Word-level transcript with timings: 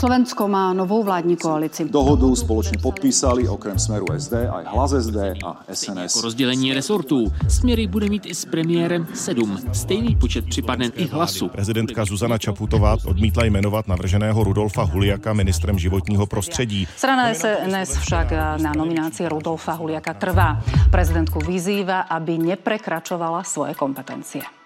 Slovensko 0.00 0.48
má 0.48 0.72
novou 0.72 1.04
vládní 1.04 1.36
koalici. 1.36 1.84
Dohodu 1.84 2.36
společně 2.36 2.78
podpísali 2.82 3.48
okrem 3.48 3.78
Smeru 3.78 4.06
SD 4.18 4.32
aj 4.32 4.64
Hlas 4.64 4.90
SD 4.90 5.16
a 5.44 5.60
SNS. 5.72 6.16
Jako 6.16 6.20
rozdělení 6.20 6.74
resortů. 6.74 7.32
Směry 7.48 7.86
bude 7.86 8.08
mít 8.08 8.26
i 8.26 8.34
s 8.34 8.44
premiérem 8.44 9.06
sedm. 9.14 9.58
Stejný 9.72 10.16
počet 10.16 10.44
připadne 10.44 10.86
i 10.86 11.06
hlasu. 11.06 11.48
Prezidentka 11.48 12.04
Zuzana 12.04 12.38
Čaputová 12.38 12.96
odmítla 13.06 13.44
jmenovat 13.44 13.88
navrženého 13.88 14.44
Rudolfa 14.44 14.82
Huliaka 14.82 15.32
ministrem 15.32 15.78
životního 15.78 16.26
prostředí. 16.26 16.86
Strana 16.96 17.34
SNS 17.34 17.96
však 17.96 18.32
na 18.62 18.72
nominaci 18.76 19.28
Rudolfa 19.28 19.72
Huliaka 19.72 20.14
trvá. 20.14 20.60
Prezidentku 20.90 21.38
vyzýva, 21.38 22.00
aby 22.00 22.38
neprekračovala 22.38 23.42
svoje 23.44 23.74
kompetencie. 23.74 24.59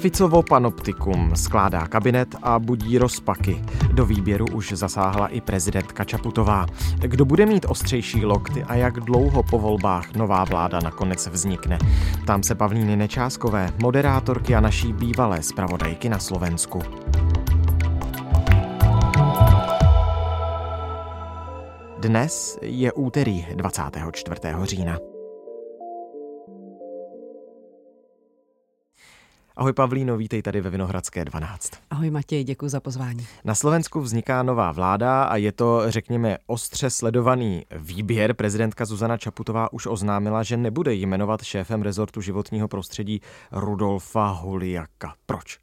Ficovo 0.00 0.42
panoptikum 0.42 1.36
skládá 1.36 1.86
kabinet 1.86 2.28
a 2.42 2.58
budí 2.58 2.98
rozpaky. 2.98 3.64
Do 3.92 4.06
výběru 4.06 4.46
už 4.54 4.72
zasáhla 4.72 5.28
i 5.28 5.40
prezidentka 5.40 6.04
Čaputová. 6.04 6.66
Kdo 6.98 7.24
bude 7.24 7.46
mít 7.46 7.66
ostřejší 7.68 8.24
lokty 8.24 8.64
a 8.64 8.74
jak 8.74 9.00
dlouho 9.00 9.42
po 9.42 9.58
volbách 9.58 10.14
nová 10.14 10.44
vláda 10.44 10.80
nakonec 10.80 11.26
vznikne? 11.26 11.78
Tam 12.26 12.42
se 12.42 12.54
Pavlíny 12.54 12.96
Nečáskové, 12.96 13.70
moderátorky 13.82 14.54
a 14.54 14.60
naší 14.60 14.92
bývalé 14.92 15.42
zpravodajky 15.42 16.08
na 16.08 16.18
Slovensku. 16.18 16.82
Dnes 21.98 22.58
je 22.62 22.92
úterý 22.92 23.46
24. 23.54 24.40
října. 24.62 25.09
Ahoj 29.56 29.72
Pavlíno, 29.72 30.16
vítej 30.16 30.42
tady 30.42 30.60
ve 30.60 30.70
Vinohradské 30.70 31.24
12. 31.24 31.70
Ahoj 31.90 32.10
Matěj, 32.10 32.44
děkuji 32.44 32.68
za 32.68 32.80
pozvání. 32.80 33.26
Na 33.44 33.54
Slovensku 33.54 34.00
vzniká 34.00 34.42
nová 34.42 34.72
vláda 34.72 35.24
a 35.24 35.36
je 35.36 35.52
to, 35.52 35.82
řekněme, 35.86 36.38
ostře 36.46 36.90
sledovaný 36.90 37.66
výběr. 37.76 38.34
Prezidentka 38.34 38.84
Zuzana 38.84 39.16
Čaputová 39.16 39.72
už 39.72 39.86
oznámila, 39.86 40.42
že 40.42 40.56
nebude 40.56 40.94
jmenovat 40.94 41.42
šéfem 41.42 41.82
rezortu 41.82 42.20
životního 42.20 42.68
prostředí 42.68 43.20
Rudolfa 43.52 44.26
Huliaka. 44.26 45.14
Proč? 45.26 45.58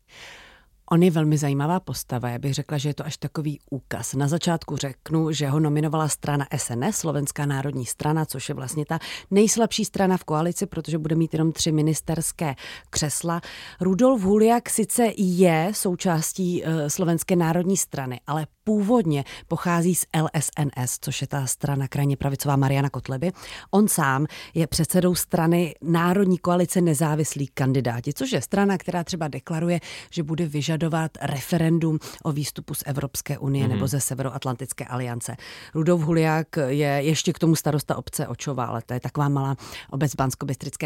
On 0.91 1.03
je 1.03 1.11
velmi 1.11 1.37
zajímavá 1.37 1.79
postava, 1.79 2.29
já 2.29 2.39
bych 2.39 2.53
řekla, 2.53 2.77
že 2.77 2.89
je 2.89 2.93
to 2.93 3.05
až 3.05 3.17
takový 3.17 3.59
úkaz. 3.69 4.13
Na 4.13 4.27
začátku 4.27 4.77
řeknu, 4.77 5.31
že 5.31 5.47
ho 5.47 5.59
nominovala 5.59 6.07
strana 6.07 6.47
SNS, 6.57 6.97
Slovenská 6.97 7.45
národní 7.45 7.85
strana, 7.85 8.25
což 8.25 8.49
je 8.49 8.55
vlastně 8.55 8.85
ta 8.85 8.99
nejslabší 9.31 9.85
strana 9.85 10.17
v 10.17 10.23
koalici, 10.23 10.65
protože 10.65 10.97
bude 10.97 11.15
mít 11.15 11.33
jenom 11.33 11.51
tři 11.51 11.71
ministerské 11.71 12.55
křesla. 12.89 13.41
Rudolf 13.81 14.21
Huliak 14.21 14.69
sice 14.69 15.11
je 15.17 15.71
součástí 15.73 16.63
eh, 16.65 16.89
Slovenské 16.89 17.35
národní 17.35 17.77
strany, 17.77 18.19
ale 18.27 18.47
původně 18.63 19.23
pochází 19.47 19.95
z 19.95 20.05
LSNS, 20.21 20.97
což 21.01 21.21
je 21.21 21.27
ta 21.27 21.47
strana 21.47 21.87
krajně 21.87 22.17
pravicová 22.17 22.55
Mariana 22.55 22.89
Kotleby. 22.89 23.31
On 23.71 23.87
sám 23.87 24.25
je 24.53 24.67
předsedou 24.67 25.15
strany 25.15 25.75
Národní 25.81 26.37
koalice 26.37 26.81
nezávislí 26.81 27.47
kandidáti, 27.47 28.13
což 28.13 28.31
je 28.31 28.41
strana, 28.41 28.77
která 28.77 29.03
třeba 29.03 29.27
deklaruje, 29.27 29.79
že 30.11 30.23
bude 30.23 30.45
vyžadovat 30.45 30.76
referendum 31.21 31.99
o 32.23 32.31
výstupu 32.31 32.73
z 32.73 32.83
Evropské 32.85 33.37
unie 33.37 33.65
mm-hmm. 33.65 33.69
nebo 33.69 33.87
ze 33.87 33.99
Severoatlantické 33.99 34.85
aliance. 34.85 35.35
Rudolf 35.73 36.01
Huliák 36.01 36.47
je 36.67 36.87
ještě 36.87 37.33
k 37.33 37.39
tomu 37.39 37.55
starosta 37.55 37.97
obce 37.97 38.27
Očova, 38.27 38.65
ale 38.65 38.81
to 38.85 38.93
je 38.93 38.99
taková 38.99 39.29
malá 39.29 39.55
obec 39.89 40.13
v 40.13 40.15
bansko 40.15 40.45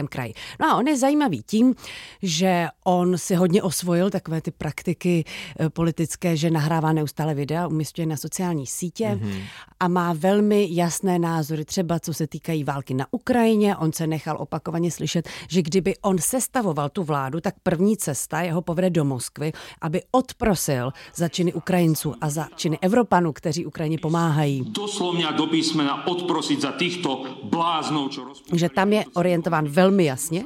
kraji. 0.09 0.33
No 0.59 0.67
a 0.67 0.75
on 0.75 0.87
je 0.87 0.97
zajímavý 0.97 1.43
tím, 1.43 1.75
že 2.21 2.67
on 2.83 3.17
si 3.17 3.35
hodně 3.35 3.63
osvojil 3.63 4.09
takové 4.09 4.41
ty 4.41 4.51
praktiky 4.51 5.25
eh, 5.59 5.69
politické, 5.69 6.37
že 6.37 6.49
nahrává 6.49 6.93
neustále 6.93 7.33
videa, 7.33 7.67
umistuje 7.67 8.05
na 8.05 8.17
sociální 8.17 8.67
sítě 8.67 9.05
mm-hmm. 9.05 9.43
a 9.79 9.87
má 9.87 10.13
velmi 10.13 10.67
jasné 10.71 11.19
názory, 11.19 11.65
třeba 11.65 11.99
co 11.99 12.13
se 12.13 12.27
týkají 12.27 12.63
války 12.63 12.93
na 12.93 13.05
Ukrajině. 13.11 13.75
On 13.75 13.93
se 13.93 14.07
nechal 14.07 14.37
opakovaně 14.39 14.91
slyšet, 14.91 15.29
že 15.49 15.61
kdyby 15.61 15.97
on 15.97 16.17
sestavoval 16.17 16.89
tu 16.89 17.03
vládu, 17.03 17.41
tak 17.41 17.55
první 17.63 17.97
cesta 17.97 18.41
jeho 18.41 18.61
povede 18.61 18.89
do 18.89 19.05
Moskvy, 19.05 19.51
aby 19.81 20.01
odprosil 20.11 20.91
za 21.15 21.27
činy 21.27 21.53
Ukrajinců 21.53 22.13
a 22.21 22.29
za 22.29 22.47
činy 22.55 22.77
Evropanů, 22.81 23.33
kteří 23.33 23.65
Ukrajině 23.65 23.97
pomáhají. 23.97 24.63
Doslovně 24.67 25.27
do 25.37 25.47
písmena 25.47 26.07
odprosit 26.07 26.61
za 26.61 26.71
těchto 26.71 27.25
bláznou, 27.43 28.09
čo 28.09 28.21
Že 28.53 28.69
tam 28.69 28.93
je 28.93 29.03
orientován 29.13 29.67
velmi 29.67 30.05
jasně. 30.05 30.43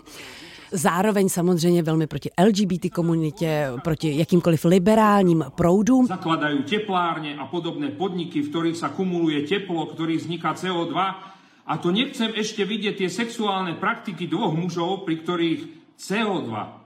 Zároveň 0.71 1.29
samozřejmě 1.29 1.83
velmi 1.83 2.07
proti 2.07 2.29
LGBT 2.45 2.93
komunitě, 2.93 3.71
proti 3.83 4.17
jakýmkoliv 4.17 4.65
liberálním 4.65 5.45
proudům. 5.55 6.07
Zakladají 6.07 6.63
teplárně 6.63 7.35
a 7.35 7.45
podobné 7.45 7.87
podniky, 7.87 8.41
v 8.41 8.49
kterých 8.49 8.77
se 8.77 8.89
kumuluje 8.95 9.41
teplo, 9.41 9.85
v 9.85 9.93
kterých 9.93 10.19
vzniká 10.19 10.53
CO2. 10.53 11.15
A 11.67 11.77
to 11.77 11.91
nechcem 11.91 12.31
ještě 12.35 12.65
vidět 12.65 12.95
ty 12.95 13.09
sexuální 13.09 13.73
praktiky 13.73 14.27
dvou 14.27 14.51
mužů, 14.51 14.97
pri 15.05 15.15
kterých 15.15 15.67
CO2 15.99 16.84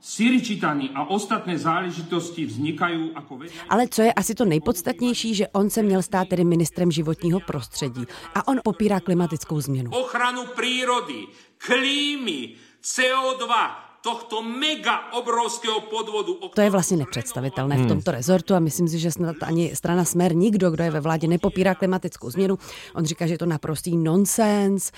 Syričitany 0.00 0.90
a 0.94 1.04
ostatné 1.04 1.58
záležitosti 1.58 2.46
vznikají 2.46 3.10
jako. 3.14 3.38
Ale 3.68 3.88
co 3.88 4.02
je 4.02 4.12
asi 4.12 4.34
to 4.34 4.44
nejpodstatnější, 4.44 5.34
že 5.34 5.48
on 5.48 5.70
se 5.70 5.82
měl 5.82 6.02
stát 6.02 6.28
tedy 6.28 6.44
ministrem 6.44 6.90
životního 6.90 7.40
prostředí 7.40 8.04
a 8.34 8.48
on 8.48 8.60
popírá 8.64 9.00
klimatickou 9.00 9.60
změnu. 9.60 9.90
Ochranu 9.90 10.42
přírody, 10.56 11.26
klímy, 11.58 12.54
CO2, 12.82 13.85
tohto 14.06 14.42
mega 14.42 15.12
obrovského 15.12 15.80
podvodu. 15.80 16.38
To 16.54 16.60
je 16.60 16.70
vlastně 16.70 16.96
nepředstavitelné 16.96 17.76
v 17.76 17.88
tomto 17.88 18.10
rezortu 18.10 18.54
a 18.54 18.58
myslím 18.58 18.88
si, 18.88 18.98
že 18.98 19.10
snad 19.10 19.36
ani 19.42 19.76
strana 19.76 20.04
Smer, 20.04 20.34
nikdo, 20.34 20.70
kdo 20.70 20.84
je 20.84 20.90
ve 20.90 21.00
vládě, 21.00 21.28
nepopírá 21.28 21.74
klimatickou 21.74 22.30
změnu. 22.30 22.58
On 22.94 23.04
říká, 23.04 23.26
že 23.26 23.34
je 23.34 23.38
to 23.38 23.46
naprostý 23.46 23.96
nonsens. 23.96 24.92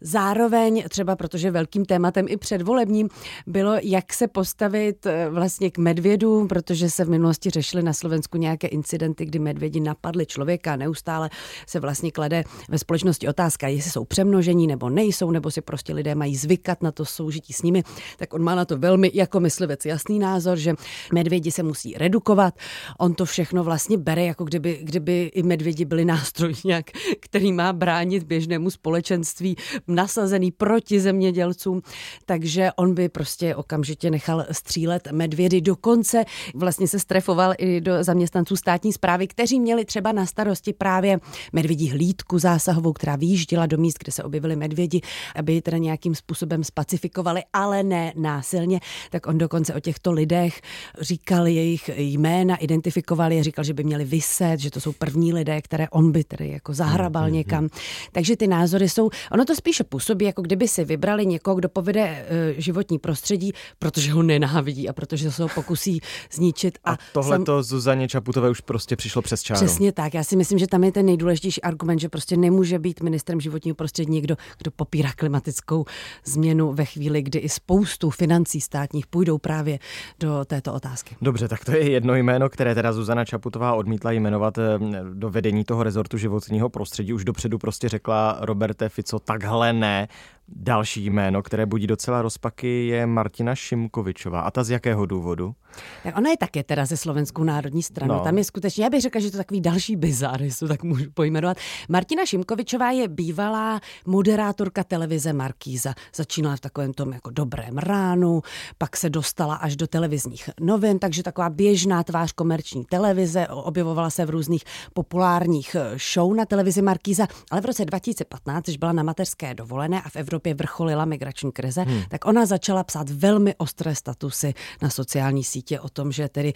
Zároveň 0.00 0.84
třeba, 0.88 1.16
protože 1.16 1.50
velkým 1.50 1.84
tématem 1.84 2.26
i 2.28 2.36
předvolebním 2.36 3.08
bylo, 3.46 3.72
jak 3.82 4.12
se 4.12 4.28
postavit 4.28 5.06
eh, 5.06 5.30
vlastně 5.30 5.70
k 5.70 5.78
medvědům, 5.78 6.48
protože 6.48 6.90
se 6.90 7.04
v 7.04 7.10
minulosti 7.10 7.50
řešily 7.50 7.82
na 7.82 7.92
Slovensku 7.92 8.38
nějaké 8.38 8.66
incidenty, 8.66 9.24
kdy 9.24 9.38
medvědi 9.38 9.80
napadly 9.80 10.26
člověka. 10.26 10.76
Neustále 10.76 11.30
se 11.66 11.80
vlastně 11.80 12.12
klade 12.12 12.44
ve 12.68 12.78
společnosti 12.78 13.28
otázka, 13.28 13.68
jestli 13.68 13.90
jsou 13.90 14.04
přemnožení 14.04 14.66
nebo 14.66 14.90
nejsou, 14.90 15.30
nebo 15.30 15.50
si 15.50 15.60
prostě 15.60 15.94
lidé 15.94 16.14
mají 16.14 16.36
zvykat 16.36 16.82
na 16.82 16.92
to 16.92 17.04
soužití 17.04 17.52
s 17.52 17.62
nimi. 17.62 17.82
Tak 18.16 18.34
on 18.34 18.42
má 18.42 18.49
na 18.54 18.64
to 18.64 18.76
velmi 18.76 19.10
jako 19.14 19.40
myslivec 19.40 19.84
jasný 19.84 20.18
názor, 20.18 20.58
že 20.58 20.74
medvědi 21.12 21.52
se 21.52 21.62
musí 21.62 21.94
redukovat. 21.94 22.54
On 22.98 23.14
to 23.14 23.24
všechno 23.24 23.64
vlastně 23.64 23.98
bere, 23.98 24.24
jako 24.24 24.44
kdyby, 24.44 24.80
kdyby 24.82 25.30
i 25.34 25.42
medvědi 25.42 25.84
byli 25.84 26.04
nástroj 26.04 26.54
nějak, 26.64 26.90
který 27.20 27.52
má 27.52 27.72
bránit 27.72 28.22
běžnému 28.22 28.70
společenství, 28.70 29.56
nasazený 29.88 30.50
proti 30.50 31.00
zemědělcům. 31.00 31.82
Takže 32.26 32.70
on 32.76 32.94
by 32.94 33.08
prostě 33.08 33.54
okamžitě 33.54 34.10
nechal 34.10 34.46
střílet 34.52 35.08
medvědy. 35.12 35.60
Dokonce 35.60 36.24
vlastně 36.54 36.88
se 36.88 36.98
strefoval 36.98 37.54
i 37.58 37.80
do 37.80 38.04
zaměstnanců 38.04 38.56
státní 38.56 38.92
zprávy, 38.92 39.26
kteří 39.26 39.60
měli 39.60 39.84
třeba 39.84 40.12
na 40.12 40.26
starosti 40.26 40.72
právě 40.72 41.18
medvědí 41.52 41.90
hlídku 41.90 42.38
zásahovou, 42.38 42.92
která 42.92 43.16
výjížděla 43.16 43.66
do 43.66 43.78
míst, 43.78 43.98
kde 43.98 44.12
se 44.12 44.24
objevili 44.24 44.56
medvědi, 44.56 45.00
aby 45.36 45.54
je 45.54 45.62
teda 45.62 45.78
nějakým 45.78 46.14
způsobem 46.14 46.64
spacifikovali, 46.64 47.42
ale 47.52 47.82
ne 47.82 48.12
na 48.16 48.39
násilně, 48.40 48.80
tak 49.10 49.26
on 49.26 49.38
dokonce 49.38 49.74
o 49.74 49.80
těchto 49.80 50.12
lidech 50.12 50.60
říkal 51.00 51.46
jejich 51.46 51.90
jména, 51.96 52.56
identifikoval 52.56 53.32
je, 53.32 53.44
říkal, 53.44 53.64
že 53.64 53.74
by 53.74 53.84
měli 53.84 54.04
vyset, 54.04 54.60
že 54.60 54.70
to 54.70 54.80
jsou 54.80 54.92
první 54.92 55.32
lidé, 55.32 55.62
které 55.62 55.88
on 55.88 56.12
by 56.12 56.24
tedy 56.24 56.48
jako 56.48 56.74
zahrabal 56.74 57.26
mm, 57.26 57.32
někam. 57.32 57.68
Takže 58.12 58.36
ty 58.36 58.46
názory 58.46 58.88
jsou, 58.88 59.10
ono 59.32 59.44
to 59.44 59.54
spíše 59.54 59.84
působí, 59.84 60.24
jako 60.24 60.42
kdyby 60.42 60.68
si 60.68 60.84
vybrali 60.84 61.26
někoho, 61.26 61.56
kdo 61.56 61.68
povede 61.68 62.02
uh, 62.02 62.60
životní 62.60 62.98
prostředí, 62.98 63.52
protože 63.78 64.12
ho 64.12 64.22
nenávidí 64.22 64.88
a 64.88 64.92
protože 64.92 65.30
se 65.30 65.42
ho 65.42 65.48
pokusí 65.48 66.00
zničit. 66.32 66.78
A, 66.84 66.92
a 66.92 66.98
tohle 67.12 67.36
sam... 67.36 67.44
to 67.44 67.62
Zuzaně 67.62 68.08
Čaputové 68.08 68.50
už 68.50 68.60
prostě 68.60 68.96
přišlo 68.96 69.22
přes 69.22 69.42
čáru. 69.42 69.66
Přesně 69.66 69.92
tak. 69.92 70.14
Já 70.14 70.24
si 70.24 70.36
myslím, 70.36 70.58
že 70.58 70.66
tam 70.66 70.84
je 70.84 70.92
ten 70.92 71.06
nejdůležitější 71.06 71.62
argument, 71.62 71.98
že 71.98 72.08
prostě 72.08 72.36
nemůže 72.36 72.78
být 72.78 73.02
ministrem 73.02 73.40
životního 73.40 73.74
prostředí 73.74 74.12
někdo, 74.12 74.36
kdo 74.58 74.70
popírá 74.70 75.12
klimatickou 75.12 75.84
změnu 76.24 76.72
ve 76.72 76.84
chvíli, 76.84 77.22
kdy 77.22 77.38
i 77.38 77.48
spoustu 77.48 78.10
financí 78.20 78.60
státních 78.60 79.06
půjdou 79.06 79.38
právě 79.38 79.78
do 80.20 80.44
této 80.44 80.72
otázky. 80.74 81.16
Dobře, 81.22 81.48
tak 81.48 81.64
to 81.64 81.72
je 81.72 81.90
jedno 81.90 82.14
jméno, 82.14 82.48
které 82.48 82.74
teda 82.74 82.92
Zuzana 82.92 83.24
Čaputová 83.24 83.74
odmítla 83.74 84.10
jmenovat 84.12 84.58
eh, 84.58 84.78
do 85.14 85.30
vedení 85.30 85.64
toho 85.64 85.82
rezortu 85.82 86.18
životního 86.18 86.68
prostředí. 86.68 87.12
Už 87.12 87.24
dopředu 87.24 87.58
prostě 87.58 87.88
řekla 87.88 88.38
Roberte 88.40 88.88
Fico, 88.88 89.18
takhle 89.18 89.72
ne. 89.72 90.08
Další 90.56 91.06
jméno, 91.06 91.42
které 91.42 91.66
budí 91.66 91.86
docela 91.86 92.22
rozpaky, 92.22 92.86
je 92.86 93.06
Martina 93.06 93.54
Šimkovičová. 93.54 94.40
A 94.40 94.50
ta 94.50 94.64
z 94.64 94.70
jakého 94.70 95.06
důvodu? 95.06 95.54
Tak 96.02 96.18
ona 96.18 96.30
je 96.30 96.36
také 96.36 96.62
teda 96.62 96.86
ze 96.86 96.96
Slovenskou 96.96 97.44
národní 97.44 97.82
stranu. 97.82 98.14
No. 98.14 98.20
Tam 98.20 98.38
je 98.38 98.44
skutečně, 98.44 98.84
já 98.84 98.90
bych 98.90 99.00
řekla, 99.00 99.20
že 99.20 99.30
to 99.30 99.36
takový 99.36 99.60
další 99.60 99.96
bizár, 99.96 100.42
jestli 100.42 100.68
to 100.68 100.72
tak 100.74 100.82
můžu 100.82 101.10
pojmenovat. 101.14 101.56
Martina 101.88 102.26
Šimkovičová 102.26 102.90
je 102.90 103.08
bývalá 103.08 103.80
moderátorka 104.06 104.84
televize 104.84 105.32
Markíza. 105.32 105.94
Začínala 106.16 106.56
v 106.56 106.60
takovém 106.60 106.92
tom 106.92 107.12
jako 107.12 107.30
dobrém 107.30 107.78
ránu, 107.78 108.42
pak 108.78 108.96
se 108.96 109.10
dostala 109.10 109.54
až 109.54 109.76
do 109.76 109.86
televizních 109.86 110.50
novin, 110.60 110.98
takže 110.98 111.22
taková 111.22 111.50
běžná 111.50 112.02
tvář 112.02 112.32
komerční 112.32 112.84
televize, 112.84 113.48
objevovala 113.48 114.10
se 114.10 114.26
v 114.26 114.30
různých 114.30 114.64
populárních 114.94 115.74
eh, 115.74 115.98
show 116.12 116.34
na 116.34 116.44
televizi 116.44 116.82
Markíza, 116.82 117.26
ale 117.50 117.60
v 117.60 117.64
roce 117.64 117.84
2015, 117.84 118.64
když 118.64 118.76
byla 118.76 118.92
na 118.92 119.02
mateřské 119.02 119.54
dovolené 119.54 120.02
a 120.02 120.08
v 120.08 120.16
Evropě 120.16 120.39
vrcholila 120.54 121.04
migrační 121.04 121.52
krize, 121.52 121.82
hmm. 121.82 122.02
tak 122.08 122.24
ona 122.24 122.46
začala 122.46 122.84
psát 122.84 123.10
velmi 123.10 123.54
ostré 123.54 123.94
statusy 123.94 124.54
na 124.82 124.90
sociální 124.90 125.44
sítě 125.44 125.80
o 125.80 125.88
tom, 125.88 126.12
že 126.12 126.28
tedy 126.28 126.52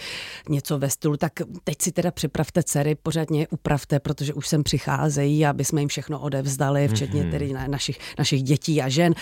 něco 0.49 0.79
ve 0.79 0.91
stylu, 0.91 1.17
tak 1.17 1.33
teď 1.65 1.83
si 1.83 1.93
teda 1.93 2.11
připravte 2.11 2.63
dcery, 2.63 2.95
pořádně 2.95 3.49
upravte, 3.49 4.01
protože 4.01 4.35
už 4.35 4.49
sem 4.49 4.63
přicházejí, 4.63 5.47
aby 5.47 5.65
jsme 5.65 5.81
jim 5.83 5.89
všechno 5.89 6.21
odevzdali, 6.21 6.89
včetně 6.89 7.23
hmm. 7.23 7.31
tedy 7.31 7.53
našich, 7.67 7.99
našich 8.19 8.43
dětí 8.43 8.83
a 8.83 8.89
žen. 8.89 9.15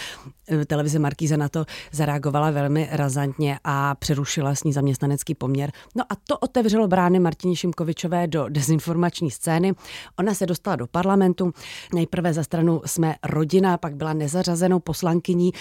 Eh, 0.48 0.64
televize 0.64 0.98
Markíza 0.98 1.36
na 1.36 1.48
to 1.48 1.64
zareagovala 1.92 2.50
velmi 2.50 2.88
razantně 2.90 3.58
a 3.64 3.94
přerušila 3.94 4.54
s 4.54 4.64
ní 4.64 4.72
zaměstnanecký 4.72 5.34
poměr. 5.34 5.72
No 5.94 6.04
a 6.08 6.14
to 6.28 6.38
otevřelo 6.38 6.88
brány 6.88 7.20
Martině 7.20 7.56
Šimkovičové 7.56 8.26
do 8.26 8.48
dezinformační 8.48 9.30
scény. 9.30 9.72
Ona 10.18 10.34
se 10.34 10.46
dostala 10.46 10.76
do 10.76 10.86
parlamentu, 10.86 11.52
nejprve 11.94 12.32
za 12.32 12.42
stranu 12.42 12.82
jsme 12.86 13.14
rodina, 13.22 13.78
pak 13.78 13.96
byla 13.96 14.12
nezařazenou 14.42 14.80
poslankyní 14.80 15.52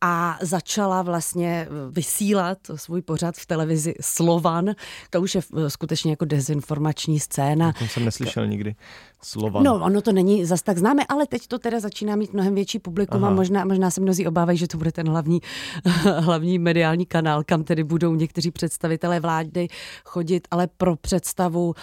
a 0.00 0.38
začala 0.42 1.02
vlastně 1.02 1.68
vysílat 1.90 2.58
svůj 2.74 3.02
pořad 3.02 3.36
v 3.36 3.46
televizi 3.46 3.94
Slovan. 4.00 4.74
To 5.10 5.20
už 5.20 5.34
je 5.34 5.40
skutečně 5.68 6.10
jako 6.12 6.24
dezinformační 6.24 7.20
scéna. 7.20 7.72
To 7.72 7.86
jsem 7.86 8.04
neslyšel 8.04 8.46
nikdy. 8.46 8.74
Slovan. 9.22 9.64
No, 9.64 9.74
ono 9.74 10.02
to 10.02 10.12
není 10.12 10.44
zas 10.44 10.62
tak 10.62 10.78
známe, 10.78 11.02
ale 11.08 11.26
teď 11.26 11.46
to 11.46 11.58
teda 11.58 11.80
začíná 11.80 12.16
mít 12.16 12.32
mnohem 12.32 12.54
větší 12.54 12.78
publikum 12.78 13.24
Aha. 13.24 13.32
a 13.32 13.34
možná, 13.34 13.64
možná 13.64 13.90
se 13.90 14.00
mnozí 14.00 14.26
obávají, 14.26 14.58
že 14.58 14.68
to 14.68 14.78
bude 14.78 14.92
ten 14.92 15.08
hlavní, 15.08 15.40
hlavní 16.18 16.58
mediální 16.58 17.06
kanál, 17.06 17.44
kam 17.44 17.64
tedy 17.64 17.84
budou 17.84 18.14
někteří 18.14 18.50
představitelé 18.50 19.20
vlády 19.20 19.68
chodit, 20.04 20.48
ale 20.50 20.68
pro 20.76 20.96
představu 20.96 21.74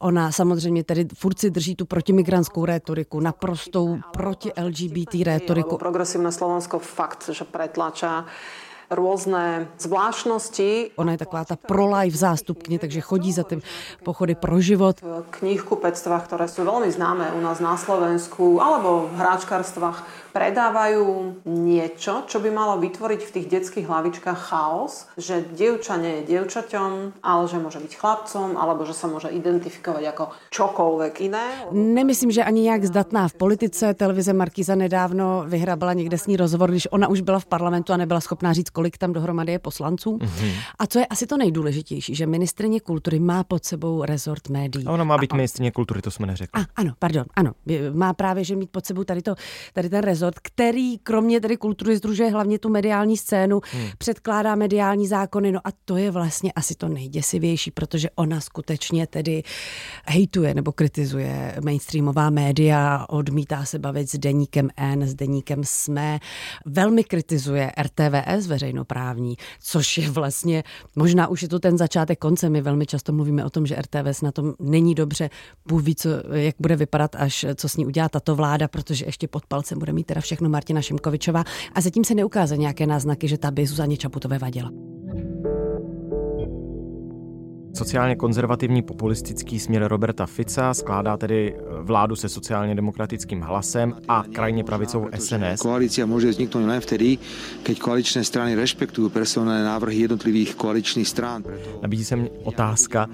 ona 0.00 0.32
samozřejmě 0.32 0.84
tedy 0.84 1.06
furt 1.14 1.38
si 1.38 1.50
drží 1.50 1.76
tu 1.76 1.86
protimigrantskou 1.86 2.64
rétoriku, 2.64 3.20
naprostou 3.20 3.98
proti 4.12 4.50
LGBT 4.62 5.14
rétoriku. 5.14 5.78
Progresivné 6.04 6.32
Slovensko 6.32 6.78
fakt, 6.78 7.28
že 7.32 7.44
pretlačá 7.48 8.28
různé 8.90 9.68
zvláštnosti. 9.78 10.90
Ona 10.96 11.12
je 11.12 11.18
taková 11.18 11.44
ta 11.44 11.56
pro-life 11.56 12.16
zástupkyně, 12.16 12.78
takže 12.78 13.00
chodí 13.00 13.32
za 13.32 13.44
ty 13.44 13.60
pochody 14.04 14.34
pro 14.34 14.60
život. 14.60 15.00
V 15.00 15.24
knihkupectvách, 15.30 16.24
které 16.24 16.48
jsou 16.48 16.64
velmi 16.64 16.90
známé 16.92 17.32
u 17.32 17.40
nás 17.40 17.60
na 17.60 17.76
Slovensku, 17.76 18.62
alebo 18.62 19.08
v 19.12 19.16
hráčkarstvách, 19.16 20.04
predávajú 20.34 21.38
niečo, 21.46 22.26
čo 22.26 22.42
by 22.42 22.50
malo 22.50 22.74
vytvoriť 22.82 23.20
v 23.22 23.30
tých 23.30 23.46
detských 23.46 23.86
hlavičkách 23.86 24.40
chaos, 24.50 25.06
že 25.14 25.46
dievča 25.54 25.94
nie 25.94 26.18
je 26.18 26.34
dievčaťom, 26.34 27.22
ale 27.22 27.42
že 27.46 27.62
môže 27.62 27.78
byť 27.78 27.92
chlapcom, 27.94 28.58
alebo 28.58 28.82
že 28.82 28.98
sa 28.98 29.06
môže 29.06 29.30
identifikovať 29.30 30.04
ako 30.10 30.24
čokoľvek 30.50 31.14
iné. 31.22 31.46
Nemyslím, 31.70 32.34
že 32.34 32.42
ani 32.42 32.60
nějak 32.66 32.84
zdatná 32.84 33.28
v 33.28 33.34
politice. 33.34 33.94
Televize 33.94 34.32
Markíza 34.32 34.74
nedávno 34.74 35.44
vyhrabala 35.46 35.92
někde 35.92 36.18
s 36.18 36.26
ní 36.26 36.36
rozhovor, 36.36 36.70
když 36.70 36.90
ona 36.90 37.08
už 37.08 37.20
byla 37.20 37.38
v 37.38 37.46
parlamentu 37.46 37.92
a 37.92 37.96
nebyla 37.96 38.20
schopná 38.20 38.52
říct, 38.52 38.70
kolik 38.74 38.98
tam 38.98 39.12
dohromady 39.12 39.52
je 39.52 39.58
poslanců. 39.58 40.18
Mm-hmm. 40.18 40.52
A 40.78 40.86
co 40.86 40.98
je 40.98 41.06
asi 41.06 41.26
to 41.26 41.36
nejdůležitější, 41.36 42.14
že 42.14 42.26
ministrině 42.26 42.80
kultury 42.80 43.20
má 43.20 43.44
pod 43.44 43.64
sebou 43.64 44.04
rezort 44.04 44.48
médií. 44.48 44.86
A 44.86 44.92
ona 44.92 45.04
má 45.04 45.18
být 45.18 45.32
a 45.32 45.36
ministrině 45.36 45.70
kultury, 45.70 46.02
to 46.02 46.10
jsme 46.10 46.26
neřekli. 46.26 46.62
A, 46.62 46.66
ano, 46.76 46.92
pardon, 46.98 47.24
ano. 47.36 47.52
Má 47.92 48.12
právě, 48.12 48.44
že 48.44 48.56
mít 48.56 48.70
pod 48.70 48.86
sebou 48.86 49.04
tady, 49.04 49.22
to, 49.22 49.34
tady 49.72 49.88
ten 49.88 50.00
rezort 50.00 50.34
který 50.42 50.98
kromě 50.98 51.40
tedy 51.40 51.56
kultury 51.56 51.96
združuje 51.96 52.30
hlavně 52.30 52.58
tu 52.58 52.68
mediální 52.68 53.16
scénu, 53.16 53.60
hmm. 53.72 53.88
předkládá 53.98 54.54
mediální 54.54 55.08
zákony, 55.08 55.52
no 55.52 55.60
a 55.64 55.68
to 55.84 55.96
je 55.96 56.10
vlastně 56.10 56.52
asi 56.52 56.74
to 56.74 56.88
nejděsivější, 56.88 57.70
protože 57.70 58.10
ona 58.10 58.40
skutečně 58.40 59.06
tedy 59.06 59.42
hejtuje 60.06 60.54
nebo 60.54 60.72
kritizuje 60.72 61.56
mainstreamová 61.64 62.30
média, 62.30 63.06
odmítá 63.08 63.64
se 63.64 63.78
bavit 63.78 64.10
s 64.10 64.18
deníkem 64.18 64.68
N, 64.76 65.02
s 65.02 65.14
deníkem 65.14 65.60
SME, 65.64 66.20
velmi 66.66 67.04
kritizuje 67.04 67.72
RTVS 67.82 68.46
veřejnoprávní, 68.64 69.36
což 69.60 69.98
je 69.98 70.10
vlastně, 70.10 70.64
možná 70.96 71.28
už 71.28 71.42
je 71.42 71.48
to 71.48 71.58
ten 71.58 71.78
začátek 71.78 72.18
konce, 72.18 72.50
my 72.50 72.60
velmi 72.60 72.86
často 72.86 73.12
mluvíme 73.12 73.44
o 73.44 73.50
tom, 73.50 73.66
že 73.66 73.76
RTVS 73.76 74.22
na 74.22 74.32
tom 74.32 74.54
není 74.60 74.94
dobře, 74.94 75.30
Bůh 75.68 75.82
ví, 75.82 75.94
co, 75.94 76.08
jak 76.32 76.54
bude 76.58 76.76
vypadat, 76.76 77.16
až 77.18 77.46
co 77.54 77.68
s 77.68 77.76
ní 77.76 77.86
udělá 77.86 78.08
tato 78.08 78.36
vláda, 78.36 78.68
protože 78.68 79.04
ještě 79.04 79.28
pod 79.28 79.46
palcem 79.46 79.78
bude 79.78 79.92
mít 79.92 80.06
teda 80.06 80.20
všechno 80.20 80.48
Martina 80.48 80.82
Šimkovičová. 80.82 81.44
A 81.74 81.80
zatím 81.80 82.04
se 82.04 82.14
neukázaly 82.14 82.60
nějaké 82.60 82.86
náznaky, 82.86 83.28
že 83.28 83.38
ta 83.38 83.50
by 83.50 83.66
Zuzaně 83.66 83.96
Čaputové 83.96 84.38
vadila. 84.38 84.70
Sociálně 87.74 88.16
konzervativní 88.16 88.82
populistický 88.82 89.60
směr 89.60 89.88
Roberta 89.88 90.26
Fica 90.26 90.74
skládá 90.74 91.16
tedy 91.16 91.56
vládu 91.80 92.16
se 92.16 92.28
sociálně 92.28 92.74
demokratickým 92.74 93.40
hlasem 93.40 93.94
a 94.08 94.24
krajně 94.32 94.64
pravicou 94.64 95.08
SNS. 95.18 95.60
Koalícia 95.60 96.06
může 96.06 96.28
vzniknout 96.30 96.66
len 96.66 96.80
vtedy, 96.80 97.18
keď 97.62 97.78
koaličné 97.78 98.24
strany 98.24 98.54
respektují 98.54 99.10
personální 99.10 99.64
návrhy 99.64 99.96
jednotlivých 99.96 100.54
koaličních 100.54 101.08
stran. 101.08 101.44
Nabízí 101.82 102.04
se 102.04 102.16
mi 102.16 102.30
otázka, 102.44 103.06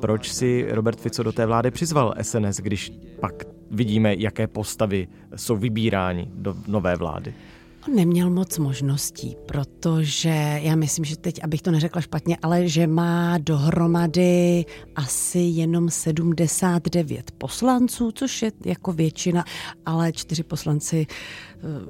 proč 0.00 0.32
si 0.32 0.66
Robert 0.70 1.00
Fico 1.00 1.22
do 1.22 1.32
té 1.32 1.46
vlády 1.46 1.70
přizval 1.70 2.14
SNS, 2.22 2.56
když 2.56 2.92
pak 3.20 3.44
vidíme, 3.70 4.14
jaké 4.14 4.46
postavy 4.46 5.08
jsou 5.36 5.56
vybíráni 5.56 6.30
do 6.34 6.54
nové 6.66 6.96
vlády? 6.96 7.34
On 7.88 7.94
neměl 7.94 8.30
moc 8.30 8.58
možností, 8.58 9.36
protože 9.46 10.60
já 10.62 10.76
myslím, 10.76 11.04
že 11.04 11.16
teď, 11.16 11.44
abych 11.44 11.62
to 11.62 11.70
neřekla 11.70 12.00
špatně, 12.00 12.36
ale 12.42 12.68
že 12.68 12.86
má 12.86 13.38
dohromady 13.38 14.64
asi 14.96 15.38
jenom 15.38 15.90
79 15.90 17.30
poslanců, 17.30 18.12
což 18.12 18.42
je 18.42 18.52
jako 18.64 18.92
většina, 18.92 19.44
ale 19.86 20.12
čtyři 20.12 20.42
poslanci 20.42 21.06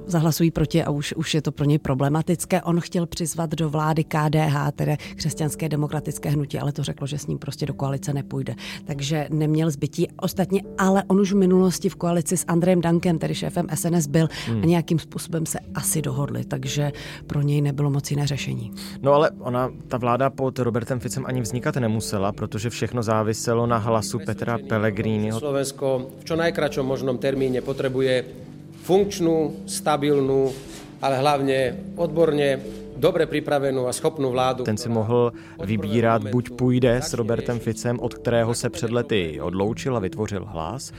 zahlasují 0.05 0.51
proti 0.51 0.83
a 0.83 0.89
už, 0.89 1.13
už 1.13 1.33
je 1.33 1.41
to 1.41 1.51
pro 1.51 1.65
něj 1.65 1.79
problematické. 1.79 2.61
On 2.61 2.79
chtěl 2.79 3.05
přizvat 3.05 3.51
do 3.51 3.69
vlády 3.69 4.03
KDH, 4.03 4.71
tedy 4.75 4.97
křesťanské 5.15 5.69
demokratické 5.69 6.29
hnutí, 6.29 6.59
ale 6.59 6.71
to 6.71 6.83
řeklo, 6.83 7.07
že 7.07 7.17
s 7.17 7.27
ním 7.27 7.37
prostě 7.37 7.65
do 7.65 7.73
koalice 7.73 8.13
nepůjde. 8.13 8.55
Takže 8.85 9.27
neměl 9.31 9.71
zbytí. 9.71 10.07
Ostatně, 10.21 10.61
ale 10.77 11.03
on 11.07 11.19
už 11.19 11.33
v 11.33 11.35
minulosti 11.35 11.89
v 11.89 11.95
koalici 11.95 12.37
s 12.37 12.45
Andrejem 12.47 12.81
Dankem, 12.81 13.19
tedy 13.19 13.35
šéfem 13.35 13.67
SNS, 13.73 14.07
byl 14.07 14.27
hmm. 14.47 14.61
a 14.63 14.65
nějakým 14.65 14.99
způsobem 14.99 15.45
se 15.45 15.59
asi 15.75 16.01
dohodli, 16.01 16.45
takže 16.45 16.91
pro 17.27 17.41
něj 17.41 17.61
nebylo 17.61 17.89
moc 17.89 18.11
jiné 18.11 18.27
řešení. 18.27 18.71
No 19.01 19.13
ale 19.13 19.31
ona, 19.39 19.71
ta 19.87 19.97
vláda 19.97 20.29
pod 20.29 20.59
Robertem 20.59 20.99
Ficem 20.99 21.25
ani 21.25 21.41
vznikat 21.41 21.75
nemusela, 21.75 22.31
protože 22.31 22.69
všechno 22.69 23.03
záviselo 23.03 23.67
na 23.67 23.77
hlasu 23.77 24.19
Petra 24.19 24.57
Pellegriniho. 24.69 25.39
Slovensko 25.39 26.11
v 26.19 26.23
čo 26.25 26.35
najkračom 26.35 26.85
možnom 26.85 27.17
termíne 27.17 27.61
potrebuje 27.61 28.25
funkčnú, 28.85 29.65
stabilnú, 29.65 30.53
ale 31.01 31.17
hlavne 31.17 31.57
odborne 31.97 32.59
dobře 32.97 33.25
připravenou 33.25 33.87
a 33.87 33.93
schopnou 33.93 34.31
vládu. 34.31 34.63
Ten 34.63 34.77
si 34.77 34.89
mohl 34.89 35.33
vybírat, 35.63 36.23
buď 36.23 36.49
půjde 36.49 37.01
s 37.01 37.13
Robertem 37.13 37.59
Ficem, 37.59 37.99
od 37.99 38.13
kterého 38.13 38.53
se 38.53 38.69
před 38.69 38.91
lety 38.91 39.41
odloučil 39.41 39.97
a 39.97 39.99
vytvořil 39.99 40.45
hlas, 40.45 40.91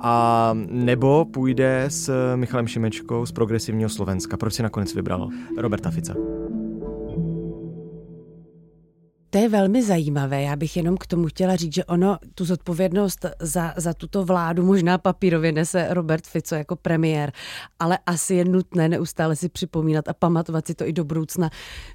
a 0.00 0.50
nebo 0.70 1.24
půjde 1.24 1.84
s 1.88 2.34
Michalem 2.36 2.66
Šimečkou 2.66 3.26
z 3.26 3.32
Progresivního 3.32 3.90
Slovenska. 3.90 4.36
Proč 4.36 4.54
si 4.54 4.62
nakonec 4.62 4.94
vybral 4.94 5.28
Roberta 5.58 5.90
Fica? 5.90 6.14
To 9.32 9.38
je 9.38 9.48
velmi 9.48 9.82
zajímavé. 9.82 10.42
Já 10.42 10.56
bych 10.56 10.76
jenom 10.76 10.96
k 10.96 11.06
tomu 11.06 11.26
chtěla 11.26 11.56
říct, 11.56 11.74
že 11.74 11.84
ono 11.84 12.18
tu 12.34 12.44
zodpovědnost 12.44 13.26
za, 13.40 13.74
za 13.76 13.94
tuto 13.94 14.24
vládu 14.24 14.66
možná 14.66 14.98
papírově 14.98 15.52
nese 15.52 15.86
Robert 15.90 16.26
Fico 16.26 16.54
jako 16.54 16.76
premiér, 16.76 17.32
ale 17.78 17.98
asi 18.06 18.34
je 18.34 18.44
nutné 18.44 18.88
neustále 18.88 19.36
si 19.36 19.48
připomínat 19.48 20.08
a 20.08 20.12
pamatovat 20.12 20.66
si 20.66 20.74
to 20.74 20.86
i 20.86 20.92
do 20.92 21.04
budoucna, 21.04 21.50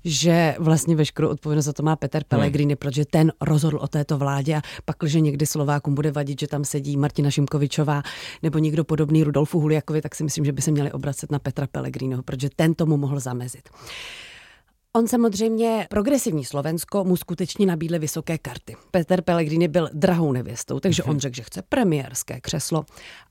že 0.06 0.56
vlastně 0.60 0.96
veškerou 0.96 1.30
odpovědnost 1.30 1.66
za 1.66 1.74
to 1.74 1.84
má 1.84 1.96
Peter 1.96 2.22
hmm. 2.22 2.28
Pellegrini, 2.28 2.74
hmm. 2.74 2.78
protože 2.78 3.06
ten 3.06 3.32
rozhodl 3.42 3.78
o 3.78 3.88
této 3.88 4.18
vládě 4.18 4.56
a 4.56 4.62
pak, 4.86 4.98
že 5.06 5.20
někdy 5.20 5.46
Slovákům 5.46 5.96
bude 5.96 6.12
vadit, 6.12 6.40
že 6.40 6.48
tam 6.48 6.66
sedí 6.66 6.98
Martina 6.98 7.32
Šimkovičová 7.32 8.04
nebo 8.44 8.58
někdo 8.58 8.84
podobný 8.84 9.24
Rudolfu 9.24 9.60
Huliakovi, 9.60 10.02
tak 10.02 10.16
si 10.16 10.24
myslím, 10.24 10.46
že 10.46 10.52
by 10.52 10.62
se 10.62 10.72
měli 10.72 10.92
obracet 10.92 11.32
na 11.32 11.40
Petra 11.40 11.68
Pellegriniho, 11.68 12.24
protože 12.24 12.50
ten 12.56 12.74
tomu 12.74 12.98
mohl 12.98 13.20
zamezit. 13.20 13.70
On 14.98 15.08
samozřejmě, 15.08 15.88
progresivní 15.90 16.46
Slovensko 16.46 17.04
mu 17.04 17.16
skutečně 17.16 17.66
nabídli 17.66 18.00
vysoké 18.00 18.38
karty. 18.38 18.76
Peter 18.92 19.22
Pellegrini 19.22 19.68
byl 19.68 19.90
drahou 19.94 20.32
nevěstou, 20.32 20.80
takže 20.80 21.04
on 21.04 21.20
řekl, 21.20 21.36
že 21.36 21.44
chce 21.44 21.62
premiérské 21.62 22.42
křeslo 22.42 22.86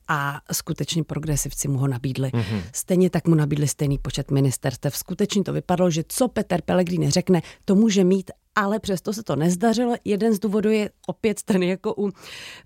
a 0.09 0.41
skutečně 0.53 1.05
progresivci 1.05 1.69
mu 1.69 1.79
ho 1.79 1.89
nabídli. 1.89 2.29
Mm-hmm. 2.29 2.63
Stejně 2.73 3.11
tak 3.11 3.29
mu 3.29 3.35
nabídli 3.35 3.69
stejný 3.69 3.99
počet 3.99 4.31
ministerstev. 4.31 4.97
Skutečně 4.97 5.43
to 5.43 5.53
vypadalo, 5.53 5.91
že 5.91 6.05
co 6.09 6.29
Peter 6.29 6.63
Pellegrini 6.63 7.11
řekne, 7.11 7.43
to 7.65 7.75
může 7.75 8.05
mít 8.05 8.31
ale 8.57 8.81
přesto 8.81 9.13
se 9.13 9.23
to 9.23 9.37
nezdařilo. 9.37 9.95
Jeden 10.05 10.35
z 10.35 10.39
důvodů 10.39 10.71
je 10.71 10.91
opět 11.07 11.43
ten 11.43 11.63
jako 11.63 11.95
u, 11.99 12.11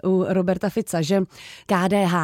u 0.04 0.24
Roberta 0.28 0.68
Fica, 0.68 1.02
že 1.02 1.22
KDH, 1.66 2.14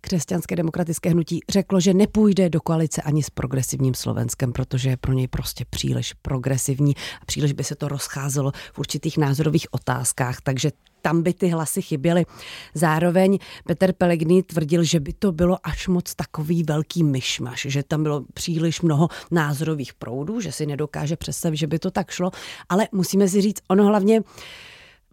křesťanské 0.00 0.56
demokratické 0.56 1.10
hnutí, 1.10 1.40
řeklo, 1.48 1.80
že 1.80 1.94
nepůjde 1.94 2.50
do 2.50 2.60
koalice 2.60 3.02
ani 3.02 3.22
s 3.22 3.30
progresivním 3.30 3.94
Slovenskem, 3.94 4.52
protože 4.52 4.90
je 4.90 4.96
pro 4.96 5.12
něj 5.12 5.28
prostě 5.28 5.64
příliš 5.70 6.12
progresivní 6.12 6.96
a 7.22 7.24
příliš 7.24 7.52
by 7.52 7.64
se 7.64 7.74
to 7.74 7.88
rozcházelo 7.88 8.52
v 8.72 8.78
určitých 8.78 9.18
názorových 9.18 9.66
otázkách, 9.70 10.40
takže 10.42 10.70
tam 11.02 11.22
by 11.22 11.34
ty 11.34 11.48
hlasy 11.48 11.82
chyběly. 11.82 12.24
Zároveň 12.74 13.38
Peter 13.66 13.92
Pellegrini 13.92 14.42
tvrdil, 14.42 14.84
že 14.84 15.00
by 15.00 15.12
to 15.12 15.32
bylo 15.32 15.58
až 15.62 15.88
moc 15.88 16.14
takový 16.14 16.62
velký 16.62 17.04
myšmaš, 17.04 17.66
že 17.70 17.82
tam 17.82 18.02
bylo 18.02 18.24
příliš 18.34 18.80
mnoho 18.80 19.08
názorových 19.30 19.94
proudů, 19.94 20.40
že 20.40 20.52
si 20.52 20.66
nedokáže 20.66 21.16
představit, 21.16 21.56
že 21.56 21.66
by 21.66 21.78
to 21.78 21.90
tak 21.90 22.10
šlo, 22.10 22.30
ale 22.68 22.88
musíme 22.92 23.28
si 23.28 23.40
říct, 23.40 23.62
ono 23.68 23.86
hlavně 23.86 24.20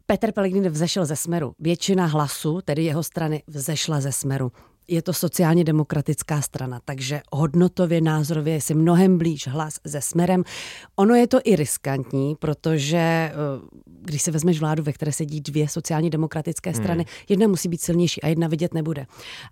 Petr 0.06 0.32
Pellegrini 0.32 0.70
vzešel 0.70 1.06
ze 1.06 1.16
smeru. 1.16 1.54
Většina 1.60 2.06
hlasů, 2.06 2.62
tedy 2.66 2.84
jeho 2.84 3.04
strany, 3.04 3.44
vzešla 3.48 4.02
ze 4.02 4.12
smeru 4.12 4.52
je 4.90 5.02
to 5.02 5.14
sociálně 5.14 5.64
demokratická 5.64 6.42
strana, 6.42 6.80
takže 6.86 7.22
hodnotově, 7.32 8.02
názorově 8.02 8.62
si 8.62 8.74
mnohem 8.74 9.18
blíž 9.18 9.48
hlas 9.48 9.80
se 9.88 10.02
smerem. 10.02 10.44
Ono 10.96 11.16
je 11.16 11.28
to 11.28 11.40
i 11.44 11.56
riskantní, 11.56 12.36
protože 12.36 12.98
eh, 12.98 13.34
když 14.02 14.22
se 14.22 14.32
vezmeš 14.32 14.60
vládu, 14.60 14.84
ve 14.84 14.94
které 14.94 15.12
sedí 15.12 15.42
dvě 15.42 15.68
sociálně 15.68 16.10
demokratické 16.10 16.74
strany, 16.74 17.04
hmm. 17.04 17.26
jedna 17.30 17.48
musí 17.48 17.70
být 17.70 17.82
silnější 17.82 18.22
a 18.22 18.28
jedna 18.28 18.48
vidět 18.48 18.74
nebude. 18.74 19.06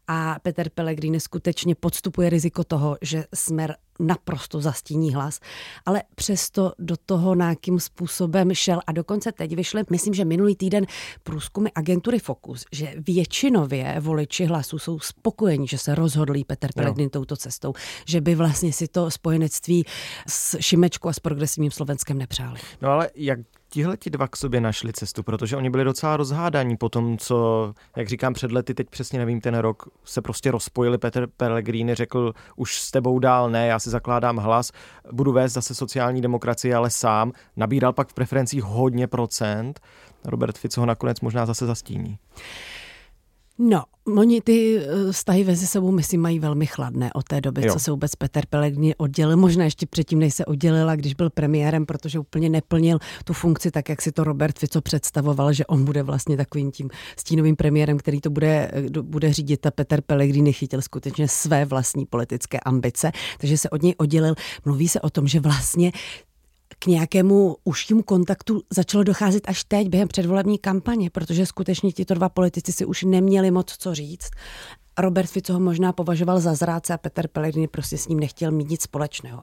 A 0.07 0.39
Peter 0.41 0.69
Pellegrini 0.69 1.19
skutečně 1.19 1.75
podstupuje 1.75 2.29
riziko 2.29 2.63
toho, 2.63 2.97
že 3.01 3.23
smer 3.35 3.75
naprosto 3.99 4.61
zastíní 4.61 5.13
hlas, 5.13 5.39
ale 5.85 6.03
přesto 6.15 6.71
do 6.79 6.95
toho 7.05 7.35
nějakým 7.35 7.79
způsobem 7.79 8.53
šel 8.53 8.79
a 8.87 8.91
dokonce 8.91 9.31
teď 9.31 9.55
vyšly, 9.55 9.83
myslím, 9.89 10.13
že 10.13 10.25
minulý 10.25 10.55
týden 10.55 10.85
průzkumy 11.23 11.69
agentury 11.75 12.19
Focus, 12.19 12.65
že 12.71 12.93
většinově 12.97 13.95
voliči 13.99 14.45
hlasů 14.45 14.79
jsou 14.79 14.99
spokojení, 14.99 15.67
že 15.67 15.77
se 15.77 15.95
rozhodli 15.95 16.43
Petr 16.43 16.67
Pellegrini 16.75 17.09
touto 17.09 17.37
cestou, 17.37 17.73
že 18.05 18.21
by 18.21 18.35
vlastně 18.35 18.73
si 18.73 18.87
to 18.87 19.11
spojenectví 19.11 19.85
s 20.27 20.57
Šimečkou 20.59 21.09
a 21.09 21.13
s 21.13 21.19
progresivním 21.19 21.71
Slovenskem 21.71 22.17
nepřáli. 22.17 22.59
No 22.81 22.89
ale 22.89 23.09
jak 23.15 23.39
tihle 23.77 23.97
ti 23.97 24.09
dva 24.09 24.27
k 24.27 24.35
sobě 24.35 24.61
našli 24.61 24.93
cestu, 24.93 25.23
protože 25.23 25.57
oni 25.57 25.69
byli 25.69 25.83
docela 25.83 26.17
rozhádaní 26.17 26.77
po 26.77 26.89
tom, 26.89 27.17
co, 27.17 27.73
jak 27.95 28.07
říkám 28.07 28.33
před 28.33 28.51
lety, 28.51 28.73
teď 28.73 28.89
přesně 28.89 29.19
nevím, 29.19 29.41
ten 29.41 29.57
rok 29.57 29.83
se 30.03 30.21
prostě 30.21 30.51
rozpojili. 30.51 30.97
Petr 30.97 31.27
Pellegrini 31.27 31.95
řekl, 31.95 32.33
už 32.55 32.79
s 32.81 32.91
tebou 32.91 33.19
dál 33.19 33.49
ne, 33.49 33.67
já 33.67 33.79
si 33.79 33.89
zakládám 33.89 34.37
hlas, 34.37 34.71
budu 35.11 35.31
vést 35.31 35.53
zase 35.53 35.75
sociální 35.75 36.21
demokracii, 36.21 36.73
ale 36.73 36.89
sám. 36.89 37.31
Nabíral 37.55 37.93
pak 37.93 38.09
v 38.09 38.13
preferencích 38.13 38.63
hodně 38.63 39.07
procent. 39.07 39.79
Robert 40.25 40.57
Fico 40.57 40.81
ho 40.81 40.85
nakonec 40.85 41.21
možná 41.21 41.45
zase 41.45 41.65
zastíní. 41.65 42.17
No, 43.59 43.83
oni 44.17 44.41
ty 44.41 44.77
eh, 44.77 45.11
vztahy 45.11 45.43
mezi 45.43 45.67
sebou, 45.67 45.91
myslím, 45.91 46.21
mají 46.21 46.39
velmi 46.39 46.65
chladné 46.65 47.13
od 47.13 47.23
té 47.23 47.41
doby, 47.41 47.65
jo. 47.65 47.73
co 47.73 47.79
se 47.79 47.91
vůbec 47.91 48.15
Peter 48.15 48.45
Pellegrini 48.49 48.95
oddělil. 48.95 49.37
Možná 49.37 49.63
ještě 49.63 49.85
předtím, 49.85 50.19
než 50.19 50.33
se 50.33 50.45
oddělila, 50.45 50.95
když 50.95 51.13
byl 51.13 51.29
premiérem, 51.29 51.85
protože 51.85 52.19
úplně 52.19 52.49
neplnil 52.49 52.99
tu 53.23 53.33
funkci 53.33 53.71
tak, 53.71 53.89
jak 53.89 54.01
si 54.01 54.11
to 54.11 54.23
Robert 54.23 54.59
Fico 54.59 54.81
představoval, 54.81 55.53
že 55.53 55.65
on 55.65 55.85
bude 55.85 56.03
vlastně 56.03 56.37
takovým 56.37 56.71
tím 56.71 56.89
stínovým 57.17 57.55
premiérem, 57.55 57.97
který 57.97 58.21
to 58.21 58.29
bude, 58.29 58.71
eh, 58.73 59.01
bude 59.01 59.33
řídit 59.33 59.65
a 59.65 59.71
Peter 59.71 60.01
Pellegrini 60.01 60.53
chytil 60.53 60.81
skutečně 60.81 61.27
své 61.27 61.65
vlastní 61.65 62.05
politické 62.05 62.59
ambice, 62.59 63.11
takže 63.37 63.57
se 63.57 63.69
od 63.69 63.83
něj 63.83 63.95
oddělil. 63.97 64.35
Mluví 64.65 64.87
se 64.87 65.01
o 65.01 65.09
tom, 65.09 65.27
že 65.27 65.39
vlastně 65.39 65.91
k 66.79 66.85
nějakému 66.85 67.55
užšímu 67.63 68.03
kontaktu 68.03 68.61
začalo 68.73 69.03
docházet 69.03 69.49
až 69.49 69.63
teď 69.63 69.89
během 69.89 70.07
předvolební 70.07 70.57
kampaně, 70.57 71.09
protože 71.09 71.45
skutečně 71.45 71.91
tito 71.91 72.13
dva 72.13 72.29
politici 72.29 72.71
si 72.71 72.85
už 72.85 73.03
neměli 73.03 73.51
moc 73.51 73.75
co 73.77 73.95
říct. 73.95 74.29
Robert 74.97 75.27
Fico 75.27 75.53
ho 75.53 75.59
možná 75.59 75.91
považoval 75.93 76.39
za 76.39 76.53
zrádce 76.53 76.93
a 76.93 76.97
Peter 76.97 77.27
Pellegrini 77.27 77.67
prostě 77.67 77.97
s 77.97 78.07
ním 78.07 78.19
nechtěl 78.19 78.51
mít 78.51 78.69
nic 78.69 78.81
společného. 78.81 79.41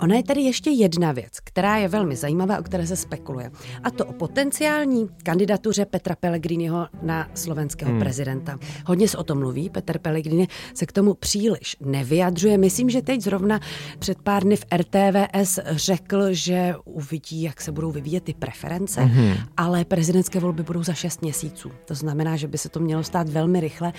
Ona 0.00 0.16
je 0.16 0.22
tady 0.22 0.40
ještě 0.40 0.70
jedna 0.70 1.12
věc, 1.12 1.40
která 1.44 1.76
je 1.76 1.88
velmi 1.88 2.16
zajímavá, 2.16 2.58
o 2.58 2.62
které 2.62 2.86
se 2.86 2.96
spekuluje. 2.96 3.50
A 3.84 3.90
to 3.90 4.06
o 4.06 4.12
potenciální 4.12 5.08
kandidatuře 5.22 5.84
Petra 5.84 6.16
Pellegriniho 6.16 6.86
na 7.02 7.28
slovenského 7.34 7.90
hmm. 7.90 8.00
prezidenta. 8.00 8.58
Hodně 8.86 9.08
se 9.08 9.18
o 9.18 9.24
tom 9.24 9.38
mluví, 9.38 9.70
Petr 9.70 9.98
Pellegrini 9.98 10.48
se 10.74 10.86
k 10.86 10.92
tomu 10.92 11.14
příliš 11.14 11.76
nevyjadřuje. 11.80 12.58
Myslím, 12.58 12.90
že 12.90 13.02
teď 13.02 13.20
zrovna 13.20 13.60
před 13.98 14.18
pár 14.22 14.42
dny 14.42 14.56
v 14.56 14.64
RTVS 14.76 15.58
řekl, 15.66 16.22
že 16.30 16.74
uvidí, 16.84 17.42
jak 17.42 17.60
se 17.60 17.72
budou 17.72 17.90
vyvíjet 17.90 18.24
ty 18.24 18.34
preference, 18.34 19.00
hmm. 19.00 19.34
ale 19.56 19.84
prezidentské 19.84 20.40
volby 20.40 20.62
budou 20.62 20.82
za 20.82 20.92
šest 20.92 21.22
měsíců. 21.22 21.70
To 21.84 21.94
znamená, 21.94 22.36
že 22.36 22.48
by 22.48 22.58
se 22.58 22.68
to 22.68 22.80
mělo 22.80 23.02
stát 23.02 23.28
velmi 23.28 23.60
rychle. 23.60 23.92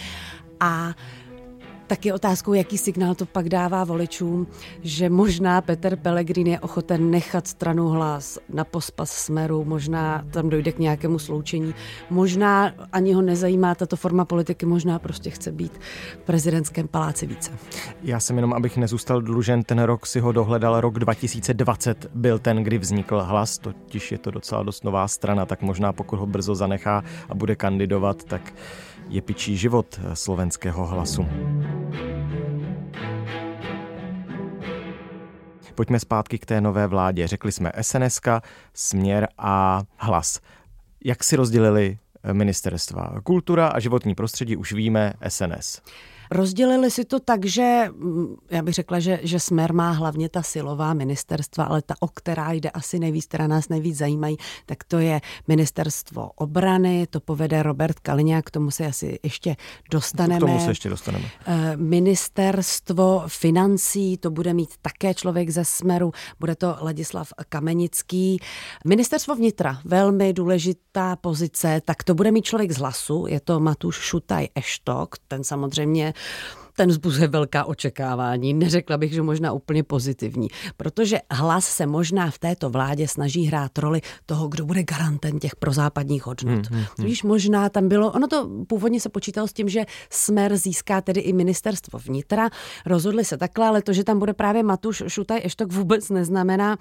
A 0.60 0.94
tak 1.90 2.06
je 2.06 2.14
otázkou, 2.14 2.54
jaký 2.54 2.78
signál 2.78 3.16
to 3.16 3.26
pak 3.26 3.50
dává 3.50 3.84
voličům, 3.84 4.48
že 4.82 5.10
možná 5.10 5.62
Peter 5.62 5.96
Pellegrini 5.96 6.52
je 6.52 6.60
ochoten 6.60 7.12
nechat 7.12 7.48
stranu 7.48 7.90
hlas 7.90 8.40
na 8.54 8.64
pospas 8.64 9.12
smeru, 9.12 9.66
možná 9.66 10.26
tam 10.32 10.50
dojde 10.50 10.72
k 10.72 10.80
nějakému 10.80 11.20
sloučení, 11.20 11.74
možná 12.10 12.72
ani 12.92 13.14
ho 13.14 13.22
nezajímá 13.22 13.76
tato 13.76 13.96
forma 13.96 14.26
politiky, 14.26 14.66
možná 14.66 15.00
prostě 15.00 15.30
chce 15.30 15.52
být 15.52 15.80
v 16.14 16.26
prezidentském 16.26 16.88
paláci 16.88 17.26
více. 17.26 17.52
Já 18.04 18.20
jsem 18.20 18.36
jenom, 18.36 18.54
abych 18.54 18.78
nezůstal 18.78 19.22
dlužen, 19.22 19.64
ten 19.64 19.80
rok 19.80 20.06
si 20.06 20.20
ho 20.20 20.32
dohledal, 20.32 20.82
rok 20.82 21.00
2020 21.00 22.06
byl 22.14 22.40
ten, 22.40 22.64
kdy 22.64 22.78
vznikl 22.78 23.22
hlas, 23.22 23.58
totiž 23.58 24.12
je 24.12 24.18
to 24.18 24.32
docela 24.32 24.64
dost 24.64 24.84
nová 24.84 25.08
strana, 25.08 25.46
tak 25.46 25.62
možná 25.62 25.94
pokud 25.94 26.20
ho 26.20 26.26
brzo 26.26 26.56
zanechá 26.56 27.04
a 27.30 27.36
bude 27.36 27.56
kandidovat, 27.56 28.24
tak 28.24 28.54
je 29.10 29.22
pičí 29.22 29.58
život 29.58 30.00
slovenského 30.14 30.88
hlasu. 30.88 31.26
Pojďme 35.80 36.00
zpátky 36.00 36.40
k 36.40 36.46
té 36.46 36.62
nové 36.62 36.88
vládě. 36.88 37.28
Řekli 37.28 37.52
jsme 37.52 37.72
SNS, 37.82 38.20
směr 38.74 39.28
a 39.38 39.84
hlas. 39.98 40.40
Jak 41.06 41.24
si 41.24 41.36
rozdělili 41.36 41.98
ministerstva? 42.34 43.14
Kultura 43.24 43.68
a 43.68 43.80
životní 43.80 44.16
prostředí 44.16 44.56
už 44.56 44.74
víme 44.74 45.14
SNS. 45.28 45.82
Rozdělili 46.32 46.92
si 46.92 47.06
to 47.06 47.20
tak, 47.20 47.46
že 47.46 47.86
mm, 47.92 48.36
já 48.50 48.62
bych 48.62 48.74
řekla, 48.74 49.00
že, 49.00 49.20
že 49.24 49.40
Smer 49.40 49.74
má 49.74 49.92
hlavně 49.92 50.30
ta 50.30 50.44
silová 50.44 50.94
ministerstva, 50.94 51.64
ale 51.64 51.82
ta, 51.82 51.96
o 52.00 52.08
která 52.08 52.52
jde 52.52 52.70
asi 52.70 53.00
nejvíc, 53.00 53.26
která 53.26 53.48
nás 53.48 53.70
nejvíc 53.70 53.98
zajímají, 53.98 54.38
tak 54.66 54.84
to 54.84 55.00
je 55.00 55.22
ministerstvo 55.48 56.32
obrany, 56.36 57.08
to 57.10 57.20
povede 57.20 57.64
Robert 57.64 58.00
Kaliňák, 58.00 58.46
k 58.46 58.52
tomu 58.52 58.72
se 58.72 58.86
asi 58.86 59.20
ještě 59.24 59.56
dostaneme. 59.92 60.38
K 60.38 60.40
tomu 60.40 60.60
se 60.60 60.72
ještě 60.72 60.90
dostaneme. 60.90 61.26
Eh, 61.48 61.78
ministerstvo 61.78 63.24
financí, 63.28 64.18
to 64.18 64.32
bude 64.32 64.54
mít 64.54 64.70
také 64.82 65.14
člověk 65.14 65.50
ze 65.50 65.66
Smeru, 65.66 66.12
bude 66.40 66.56
to 66.56 66.78
Ladislav 66.82 67.34
Kamenický. 67.50 68.40
Ministerstvo 68.86 69.36
vnitra, 69.36 69.80
velmi 69.86 70.34
důležitá 70.34 71.16
pozice, 71.16 71.82
tak 71.86 72.04
to 72.04 72.16
bude 72.16 72.32
mít 72.32 72.46
člověk 72.46 72.72
z 72.72 72.78
hlasu, 72.78 73.26
je 73.28 73.40
to 73.40 73.60
Matuš 73.60 73.96
Šutaj 73.96 74.48
Eštok, 74.56 75.16
ten 75.28 75.44
samozřejmě 75.44 76.14
ten 76.80 76.92
zbuzuje 76.92 77.28
velká 77.28 77.66
očekávání. 77.66 78.54
Neřekla 78.54 78.98
bych, 78.98 79.14
že 79.14 79.22
možná 79.22 79.52
úplně 79.52 79.84
pozitivní, 79.84 80.48
protože 80.78 81.20
hlas 81.32 81.66
se 81.66 81.86
možná 81.86 82.32
v 82.32 82.40
této 82.40 82.70
vládě 82.70 83.08
snaží 83.08 83.46
hrát 83.46 83.78
roli 83.78 84.02
toho, 84.26 84.48
kdo 84.48 84.66
bude 84.66 84.84
garantem 84.84 85.40
těch 85.40 85.56
prozápadních 85.56 86.26
hodnot. 86.26 86.68
Hmm, 86.68 86.78
hmm, 86.78 86.86
hmm. 86.98 87.08
Víš, 87.08 87.24
možná 87.24 87.70
tam 87.70 87.88
bylo, 87.88 88.12
ono 88.12 88.28
to 88.28 88.50
původně 88.68 89.00
se 89.00 89.10
počítalo 89.10 89.48
s 89.48 89.54
tím, 89.54 89.70
že 89.70 89.86
Smer 90.10 90.58
získá 90.58 91.02
tedy 91.02 91.22
i 91.22 91.34
ministerstvo 91.34 92.00
vnitra. 92.00 92.50
Rozhodli 92.86 93.26
se 93.26 93.38
takhle, 93.38 93.68
ale 93.68 93.82
to, 93.82 93.94
že 93.94 94.04
tam 94.04 94.20
bude 94.20 94.34
právě 94.34 94.64
Matuš 94.64 95.04
Šutaj 95.08 95.42
Eštok 95.44 95.74
vůbec 95.74 96.10
neznamená, 96.10 96.78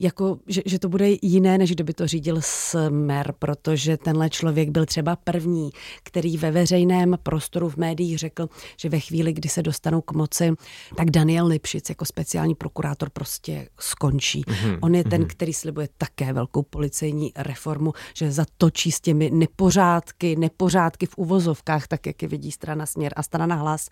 jako, 0.00 0.38
že, 0.46 0.62
že 0.66 0.78
to 0.78 0.88
bude 0.88 1.06
jiné, 1.22 1.58
než 1.58 1.70
kdyby 1.70 1.94
to 1.94 2.06
řídil 2.06 2.36
Smer, 2.40 3.34
protože 3.38 3.96
tenhle 3.96 4.30
člověk 4.30 4.70
byl 4.70 4.86
třeba 4.86 5.16
první, 5.16 5.70
který 6.02 6.36
ve 6.36 6.50
veřejném 6.50 7.18
prostoru 7.22 7.68
v 7.68 7.76
médiích 7.76 8.18
řekl, 8.18 8.48
že 8.76 8.88
ve 8.88 9.00
chvíli, 9.00 9.32
kdy 9.32 9.48
se 9.48 9.62
dostanou 9.62 10.00
k 10.00 10.12
moci, 10.12 10.52
tak 10.96 11.10
Daniel 11.10 11.46
Lipšic 11.46 11.88
jako 11.88 12.04
speciální 12.04 12.54
prokurátor 12.54 13.10
prostě 13.10 13.68
skončí. 13.80 14.42
Mm-hmm. 14.42 14.78
On 14.80 14.94
je 14.94 15.04
ten, 15.04 15.22
mm-hmm. 15.22 15.26
který 15.26 15.52
slibuje 15.52 15.88
také 15.98 16.32
velkou 16.32 16.62
policejní 16.62 17.32
reformu, 17.36 17.92
že 18.14 18.32
zatočí 18.32 18.92
s 18.92 19.00
těmi 19.00 19.30
nepořádky, 19.30 20.36
nepořádky 20.36 21.06
v 21.06 21.18
uvozovkách, 21.18 21.86
tak 21.86 22.06
jak 22.06 22.22
je 22.22 22.28
vidí 22.28 22.52
strana 22.52 22.86
Směr 22.86 23.12
a 23.16 23.22
strana 23.22 23.54
Hlas. 23.54 23.88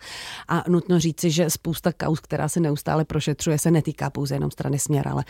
A 0.47 0.63
nutno 0.69 0.99
říci, 0.99 1.31
že 1.31 1.49
spousta 1.49 1.93
kaus, 1.93 2.19
která 2.19 2.49
se 2.49 2.59
neustále 2.59 3.05
prošetřuje, 3.05 3.59
se 3.59 3.71
netýká 3.71 4.09
pouze 4.09 4.35
jenom 4.35 4.51
strany 4.51 4.79
Směr, 4.79 5.07
ale 5.07 5.23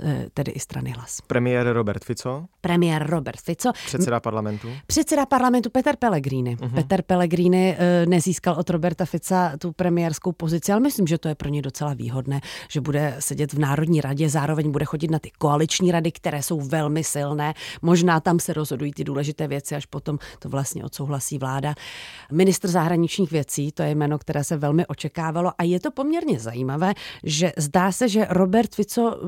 eh, 0.00 0.19
tedy 0.34 0.52
i 0.52 0.60
strany 0.60 0.90
Hlas. 0.90 1.20
Premiér 1.26 1.72
Robert 1.72 2.04
Fico? 2.04 2.44
Premiér 2.60 3.06
Robert 3.06 3.40
Fico. 3.40 3.72
Předseda 3.86 4.20
parlamentu? 4.20 4.68
Předseda 4.86 5.26
parlamentu 5.26 5.70
Peter 5.70 5.96
Pellegrini. 5.96 6.56
Uh-huh. 6.56 6.74
Peter 6.74 7.02
Pellegrini 7.02 7.76
eh, 7.78 8.06
nezískal 8.06 8.54
od 8.58 8.70
Roberta 8.70 9.04
Fica 9.04 9.56
tu 9.58 9.72
premiérskou 9.72 10.32
pozici, 10.32 10.72
ale 10.72 10.80
myslím, 10.80 11.06
že 11.06 11.18
to 11.18 11.28
je 11.28 11.34
pro 11.34 11.48
ně 11.48 11.62
docela 11.62 11.94
výhodné, 11.94 12.40
že 12.68 12.80
bude 12.80 13.16
sedět 13.18 13.52
v 13.52 13.58
Národní 13.58 14.00
radě, 14.00 14.28
zároveň 14.28 14.70
bude 14.70 14.84
chodit 14.84 15.10
na 15.10 15.18
ty 15.18 15.30
koaliční 15.38 15.92
rady, 15.92 16.12
které 16.12 16.42
jsou 16.42 16.60
velmi 16.60 17.04
silné. 17.04 17.54
Možná 17.82 18.20
tam 18.20 18.40
se 18.40 18.52
rozhodují 18.52 18.92
ty 18.92 19.04
důležité 19.04 19.48
věci, 19.48 19.74
až 19.74 19.86
potom 19.86 20.18
to 20.38 20.48
vlastně 20.48 20.84
odsouhlasí 20.84 21.38
vláda. 21.38 21.74
Ministr 22.32 22.68
zahraničních 22.68 23.30
věcí, 23.30 23.72
to 23.72 23.82
je 23.82 23.94
jméno, 23.94 24.18
které 24.18 24.44
se 24.44 24.56
velmi 24.56 24.86
očekávalo 24.86 25.52
a 25.58 25.62
je 25.62 25.80
to 25.80 25.90
poměrně 25.90 26.40
zajímavé, 26.40 26.94
že 27.24 27.52
zdá 27.56 27.92
se, 27.92 28.08
že 28.08 28.26
Robert 28.30 28.74
Fico 28.74 29.20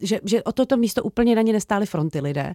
že, 0.00 0.20
že 0.24 0.39
o 0.44 0.52
toto 0.52 0.76
místo 0.76 1.02
úplně 1.02 1.34
na 1.34 1.42
ně 1.42 1.52
nestály 1.52 1.86
fronty 1.86 2.20
lidé. 2.20 2.52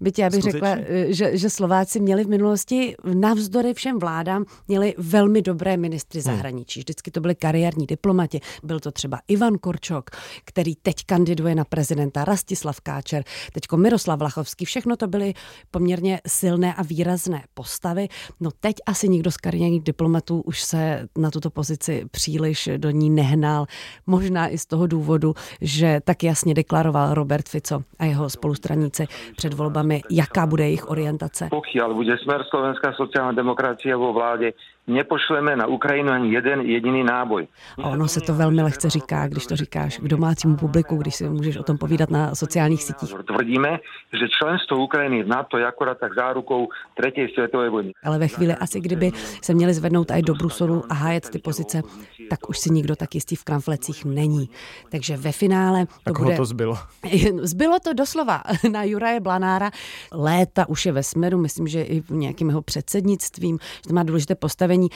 Byť 0.00 0.18
já 0.18 0.30
bych 0.30 0.40
Skutečně? 0.40 0.52
řekla, 0.52 0.84
eh, 0.88 1.12
že, 1.12 1.36
že 1.36 1.50
Slováci 1.50 2.00
měli 2.00 2.24
v 2.24 2.28
minulosti 2.28 2.94
navzdory 3.14 3.74
všem 3.74 3.98
vládám, 3.98 4.44
měli 4.68 4.94
velmi 4.98 5.42
dobré 5.42 5.76
ministry 5.76 6.20
hmm. 6.20 6.24
zahraničí. 6.24 6.80
Vždycky 6.80 7.10
to 7.10 7.20
byli 7.20 7.34
kariérní 7.34 7.86
diplomati. 7.86 8.40
Byl 8.62 8.80
to 8.80 8.90
třeba 8.90 9.20
Ivan 9.28 9.54
Korčok, 9.58 10.10
který 10.44 10.74
teď 10.74 11.04
kandiduje 11.06 11.54
na 11.54 11.64
prezidenta, 11.64 12.24
Rastislav 12.24 12.80
Káčer, 12.80 13.24
teďko 13.52 13.76
Miroslav 13.76 14.18
Vlachovský. 14.18 14.64
Všechno 14.64 14.96
to 14.96 15.06
byly 15.06 15.34
poměrně 15.70 16.20
silné 16.26 16.74
a 16.74 16.82
výrazné 16.82 17.42
postavy. 17.54 18.08
No 18.40 18.50
teď 18.60 18.76
asi 18.86 19.08
nikdo 19.08 19.30
z 19.30 19.36
kariérních 19.36 19.82
diplomatů 19.82 20.40
už 20.40 20.62
se 20.62 21.08
na 21.18 21.30
tuto 21.30 21.50
pozici 21.50 22.04
příliš 22.10 22.68
do 22.76 22.90
ní 22.90 23.10
nehnal. 23.10 23.66
Možná 24.06 24.48
i 24.48 24.58
z 24.58 24.66
toho 24.66 24.86
důvodu, 24.86 25.34
že 25.60 26.00
tak 26.04 26.22
jasně 26.22 26.54
deklaroval 26.54 26.78
deklaroval 26.78 27.14
Robert 27.28 27.48
Fico 27.48 27.84
a 27.98 28.04
jeho 28.04 28.30
spolustraníci 28.30 29.06
před 29.36 29.54
volbami, 29.54 30.02
jaká 30.10 30.46
bude 30.46 30.64
jejich 30.64 30.88
orientace. 30.88 31.52
Pokiaľ 31.52 31.92
bude 31.92 32.16
smer 32.24 32.40
Slovenská 32.48 32.96
sociálna 32.96 33.36
demokracia 33.36 34.00
vo 34.00 34.16
vláde, 34.16 34.56
nepošleme 34.88 35.56
na 35.56 35.66
Ukrajinu 35.66 36.12
ani 36.12 36.32
jeden 36.34 36.60
jediný 36.60 37.04
náboj. 37.04 37.46
A 37.82 37.88
ono 37.88 38.08
se 38.08 38.20
to 38.20 38.34
velmi 38.34 38.62
lehce 38.62 38.90
říká, 38.90 39.28
když 39.28 39.46
to 39.46 39.56
říkáš 39.56 39.98
k 39.98 40.08
domácímu 40.08 40.56
publiku, 40.56 40.96
když 40.96 41.14
si 41.14 41.28
můžeš 41.28 41.56
o 41.56 41.62
tom 41.62 41.78
povídat 41.78 42.10
na 42.10 42.34
sociálních 42.34 42.82
sítích. 42.82 43.14
Tvrdíme, 43.26 43.78
že 44.12 44.26
členstvo 44.38 44.76
Ukrajiny 44.76 45.22
v 45.22 45.28
NATO 45.28 45.58
je 45.58 45.66
akorát 45.66 45.98
tak 45.98 46.14
zárukou 46.14 46.68
třetí 47.00 47.34
světové 47.34 47.70
vojny. 47.70 47.92
Ale 48.04 48.18
ve 48.18 48.28
chvíli 48.28 48.54
asi, 48.54 48.80
kdyby 48.80 49.10
se 49.42 49.54
měli 49.54 49.74
zvednout 49.74 50.10
i 50.10 50.22
do 50.22 50.34
Bruselu 50.34 50.84
a 50.88 50.94
hájet 50.94 51.30
ty 51.30 51.38
pozice, 51.38 51.82
tak 52.30 52.48
už 52.48 52.58
si 52.58 52.70
nikdo 52.70 52.96
tak 52.96 53.14
jistý 53.14 53.36
v 53.36 53.44
kramflecích 53.44 54.04
není. 54.04 54.48
Takže 54.90 55.16
ve 55.16 55.32
finále 55.32 55.86
to 56.04 56.12
bude... 56.12 56.36
to 56.36 56.44
zbylo? 56.44 56.78
Zbylo 57.42 57.78
to 57.84 57.92
doslova 57.92 58.42
na 58.72 58.84
Juraje 58.84 59.20
Blanára. 59.20 59.70
Léta 60.12 60.68
už 60.68 60.86
je 60.86 60.92
ve 60.92 61.02
smeru, 61.02 61.38
myslím, 61.38 61.68
že 61.68 61.82
i 61.82 62.00
v 62.00 62.10
nějakým 62.10 62.48
jeho 62.48 62.62
předsednictvím, 62.62 63.58
že 63.62 63.88
to 63.88 63.94
má 63.94 64.02
důležité 64.02 64.34
postavení 64.34 64.77
postavení. 64.78 64.88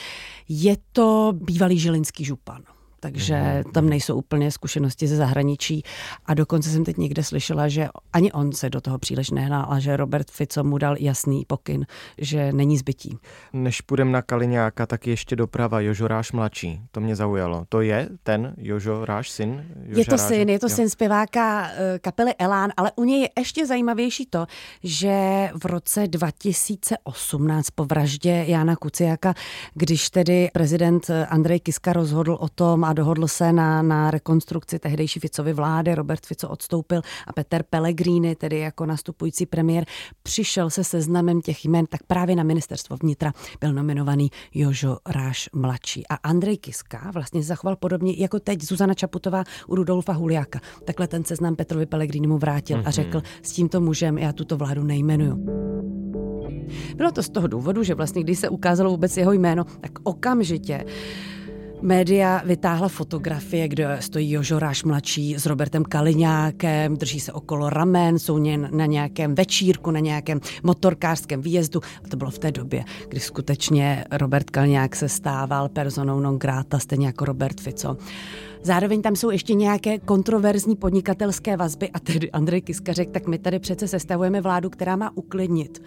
Je 0.48 0.76
to 0.92 1.32
bývalý 1.34 1.78
žilinský 1.78 2.24
župan 2.24 2.62
takže 3.02 3.34
mhm. 3.34 3.72
tam 3.72 3.88
nejsou 3.88 4.16
úplně 4.16 4.50
zkušenosti 4.50 5.08
ze 5.08 5.16
zahraničí. 5.16 5.82
A 6.26 6.34
dokonce 6.34 6.70
jsem 6.70 6.84
teď 6.84 6.96
někde 6.96 7.22
slyšela, 7.22 7.68
že 7.68 7.88
ani 8.12 8.32
on 8.32 8.52
se 8.52 8.70
do 8.70 8.80
toho 8.80 8.98
příliš 8.98 9.30
nehnal, 9.30 9.66
a 9.68 9.78
že 9.78 9.96
Robert 9.96 10.30
Fico 10.30 10.64
mu 10.64 10.78
dal 10.78 10.96
jasný 10.98 11.44
pokyn, 11.46 11.86
že 12.18 12.52
není 12.52 12.78
zbytí. 12.78 13.18
Než 13.52 13.80
půjdem 13.80 14.12
na 14.12 14.22
Kaliňáka, 14.22 14.86
tak 14.86 15.06
ještě 15.06 15.36
doprava 15.36 15.80
Jožoráš 15.80 16.32
mladší. 16.32 16.80
To 16.90 17.00
mě 17.00 17.16
zaujalo. 17.16 17.64
To 17.68 17.80
je 17.80 18.08
ten 18.22 18.54
Jožoráš 18.58 19.30
syn? 19.30 19.64
Jožo 19.84 20.00
je 20.00 20.04
to 20.04 20.18
syn, 20.18 20.48
je 20.48 20.58
to 20.58 20.66
jo. 20.66 20.70
syn 20.76 20.90
zpěváka 20.90 21.68
eh, 21.68 21.98
kapely 21.98 22.34
Elán, 22.38 22.70
ale 22.76 22.92
u 22.96 23.04
něj 23.04 23.20
je 23.20 23.28
ještě 23.38 23.66
zajímavější 23.66 24.26
to, 24.26 24.46
že 24.82 25.48
v 25.54 25.66
roce 25.66 26.06
2018 26.06 27.70
po 27.70 27.84
vraždě 27.84 28.44
Jana 28.48 28.76
Kuciaka, 28.76 29.34
když 29.74 30.10
tedy 30.10 30.50
prezident 30.52 31.10
Andrej 31.28 31.60
Kiska 31.60 31.92
rozhodl 31.92 32.36
o 32.40 32.48
tom, 32.48 32.84
dohodl 32.92 33.28
se 33.28 33.52
na, 33.52 33.82
na 33.82 34.10
rekonstrukci 34.10 34.78
tehdejší 34.78 35.20
Ficovy 35.20 35.52
vlády. 35.52 35.94
Robert 35.94 36.26
Fico 36.26 36.48
odstoupil 36.48 37.02
a 37.26 37.32
Peter 37.32 37.64
Pellegrini, 37.70 38.34
tedy 38.36 38.58
jako 38.58 38.86
nastupující 38.86 39.46
premiér, 39.46 39.84
přišel 40.22 40.70
se 40.70 40.84
seznamem 40.84 41.40
těch 41.40 41.64
jmen, 41.64 41.86
tak 41.86 42.02
právě 42.06 42.36
na 42.36 42.42
ministerstvo 42.42 42.96
vnitra 43.02 43.32
byl 43.60 43.72
nominovaný 43.72 44.30
Jožo 44.54 44.98
Ráš 45.06 45.48
mladší. 45.52 46.06
A 46.06 46.14
Andrej 46.14 46.58
Kiska 46.58 47.10
vlastně 47.14 47.42
zachoval 47.42 47.76
podobně 47.76 48.14
jako 48.18 48.40
teď 48.40 48.62
Zuzana 48.62 48.94
Čaputová 48.94 49.44
u 49.68 49.74
Rudolfa 49.74 50.12
Huliáka. 50.12 50.60
Takhle 50.84 51.08
ten 51.08 51.24
seznam 51.24 51.56
Petrovi 51.56 51.86
Pellegrinimu 51.86 52.38
vrátil 52.38 52.76
mm-hmm. 52.76 52.80
a 52.80 52.82
mhm. 52.82 52.92
řekl, 52.92 53.22
s 53.42 53.52
tímto 53.52 53.80
mužem 53.80 54.18
já 54.18 54.32
tuto 54.32 54.56
vládu 54.56 54.84
nejmenuju. 54.84 55.46
Bylo 56.96 57.12
to 57.12 57.22
z 57.22 57.28
toho 57.28 57.46
důvodu, 57.46 57.82
že 57.82 57.94
vlastně, 57.94 58.22
když 58.22 58.38
se 58.38 58.48
ukázalo 58.48 58.90
vůbec 58.90 59.16
jeho 59.16 59.32
jméno, 59.32 59.64
tak 59.64 59.92
okamžitě 60.02 60.84
Média 61.82 62.42
vytáhla 62.44 62.88
fotografie, 62.88 63.68
kde 63.68 63.96
stojí 64.00 64.30
Jožoráš 64.30 64.84
mladší 64.84 65.34
s 65.34 65.46
Robertem 65.46 65.84
Kaliňákem, 65.84 66.96
drží 66.96 67.20
se 67.20 67.32
okolo 67.32 67.70
ramen, 67.70 68.18
jsou 68.18 68.38
na 68.70 68.86
nějakém 68.86 69.34
večírku, 69.34 69.90
na 69.90 70.00
nějakém 70.00 70.40
motorkářském 70.62 71.42
výjezdu. 71.42 71.80
A 72.04 72.08
to 72.08 72.16
bylo 72.16 72.30
v 72.30 72.38
té 72.38 72.52
době, 72.52 72.84
kdy 73.08 73.20
skutečně 73.20 74.04
Robert 74.10 74.50
Kaliňák 74.50 74.96
se 74.96 75.08
stával 75.08 75.68
personou 75.68 76.20
non 76.20 76.38
grata, 76.38 76.78
stejně 76.78 77.06
jako 77.06 77.24
Robert 77.24 77.60
Fico. 77.60 77.96
Zároveň 78.62 79.02
tam 79.02 79.16
jsou 79.16 79.30
ještě 79.30 79.54
nějaké 79.54 79.98
kontroverzní 79.98 80.76
podnikatelské 80.76 81.56
vazby 81.56 81.90
a 81.90 82.00
tedy 82.00 82.30
Andrej 82.30 82.60
Kiska 82.60 82.92
řekl, 82.92 83.12
tak 83.12 83.26
my 83.26 83.38
tady 83.38 83.58
přece 83.58 83.88
sestavujeme 83.88 84.40
vládu, 84.40 84.70
která 84.70 84.96
má 84.96 85.16
uklidnit 85.16 85.82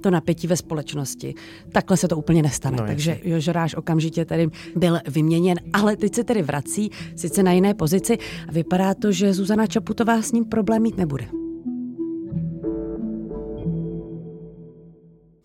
to 0.00 0.10
napětí 0.10 0.46
ve 0.46 0.56
společnosti. 0.56 1.34
Takhle 1.72 1.96
se 1.96 2.08
to 2.08 2.16
úplně 2.16 2.42
nestane. 2.42 2.76
No, 2.80 2.86
Takže 2.86 3.20
Jožoráš 3.24 3.74
okamžitě 3.74 4.24
tady 4.24 4.48
byl 4.76 4.98
vyměněn, 5.08 5.58
ale 5.72 5.96
teď 5.96 6.14
se 6.14 6.24
tedy 6.24 6.42
vrací, 6.42 6.90
sice 7.16 7.42
na 7.42 7.52
jiné 7.52 7.74
pozici 7.74 8.18
a 8.48 8.52
vypadá 8.52 8.94
to, 8.94 9.12
že 9.12 9.32
Zuzana 9.32 9.66
Čaputová 9.66 10.22
s 10.22 10.32
ním 10.32 10.44
problém 10.44 10.82
mít 10.82 10.96
nebude. 10.96 11.26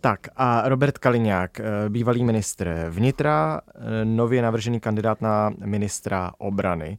Tak 0.02 0.20
a 0.36 0.68
Robert 0.68 0.98
Kaliňák, 0.98 1.60
eh, 1.60 1.64
bývalý 1.88 2.24
ministr 2.24 2.86
vnitra, 2.90 3.60
eh, 3.66 4.04
nově 4.04 4.42
navržený 4.42 4.80
kandidát 4.80 5.20
na 5.20 5.50
ministra 5.64 6.32
obrany. 6.38 6.98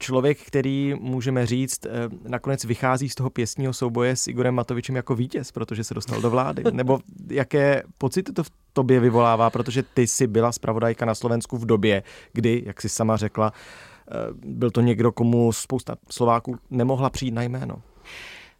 Člověk, 0.00 0.38
který, 0.40 0.94
můžeme 1.00 1.46
říct, 1.46 1.86
eh, 1.86 1.90
nakonec 2.28 2.64
vychází 2.64 3.08
z 3.08 3.14
toho 3.14 3.30
pěstního 3.30 3.72
souboje 3.72 4.16
s 4.16 4.28
Igorem 4.28 4.54
Matovičem 4.54 4.96
jako 4.96 5.14
vítěz, 5.14 5.52
protože 5.52 5.84
se 5.84 5.94
dostal 5.94 6.20
do 6.20 6.30
vlády. 6.30 6.62
Nebo 6.72 6.98
jaké 7.30 7.82
pocity 7.98 8.32
to 8.32 8.44
v 8.44 8.50
tobě 8.72 9.00
vyvolává, 9.00 9.50
protože 9.50 9.82
ty 9.82 10.06
jsi 10.06 10.26
byla 10.26 10.52
zpravodajka 10.52 11.04
na 11.04 11.14
Slovensku 11.14 11.58
v 11.58 11.66
době, 11.66 12.02
kdy, 12.32 12.62
jak 12.66 12.82
jsi 12.82 12.88
sama 12.88 13.16
řekla, 13.16 13.52
byl 14.44 14.70
to 14.70 14.80
někdo, 14.80 15.12
komu 15.12 15.52
spousta 15.52 15.96
Slováků 16.10 16.58
nemohla 16.70 17.10
přijít 17.10 17.34
na 17.34 17.42
jméno. 17.42 17.82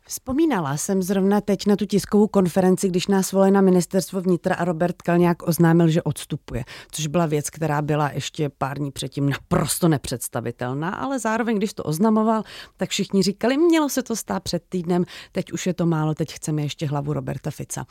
Vzpomínala 0.08 0.76
jsem 0.76 1.02
zrovna 1.02 1.40
teď 1.40 1.66
na 1.66 1.76
tu 1.76 1.86
tiskovou 1.86 2.26
konferenci, 2.26 2.88
když 2.88 3.06
nás 3.06 3.32
volali 3.32 3.50
na 3.50 3.60
ministerstvo 3.60 4.20
vnitra 4.20 4.54
a 4.54 4.64
Robert 4.64 5.02
Kalňák 5.02 5.48
oznámil, 5.48 5.88
že 5.88 6.02
odstupuje, 6.02 6.64
což 6.90 7.06
byla 7.06 7.26
věc, 7.26 7.50
která 7.50 7.82
byla 7.82 8.10
ještě 8.10 8.48
pár 8.58 8.78
dní 8.78 8.90
předtím 8.90 9.28
naprosto 9.28 9.88
nepředstavitelná, 9.88 10.90
ale 10.90 11.18
zároveň, 11.18 11.56
když 11.56 11.74
to 11.74 11.82
oznamoval, 11.82 12.42
tak 12.76 12.90
všichni 12.90 13.22
říkali, 13.22 13.56
mělo 13.56 13.88
se 13.88 14.02
to 14.02 14.16
stát 14.16 14.42
před 14.42 14.62
týdnem, 14.68 15.04
teď 15.32 15.52
už 15.52 15.66
je 15.66 15.74
to 15.74 15.86
málo, 15.86 16.14
teď 16.14 16.32
chceme 16.32 16.62
ještě 16.62 16.86
hlavu 16.86 17.12
Roberta 17.12 17.50
Fica. 17.50 17.86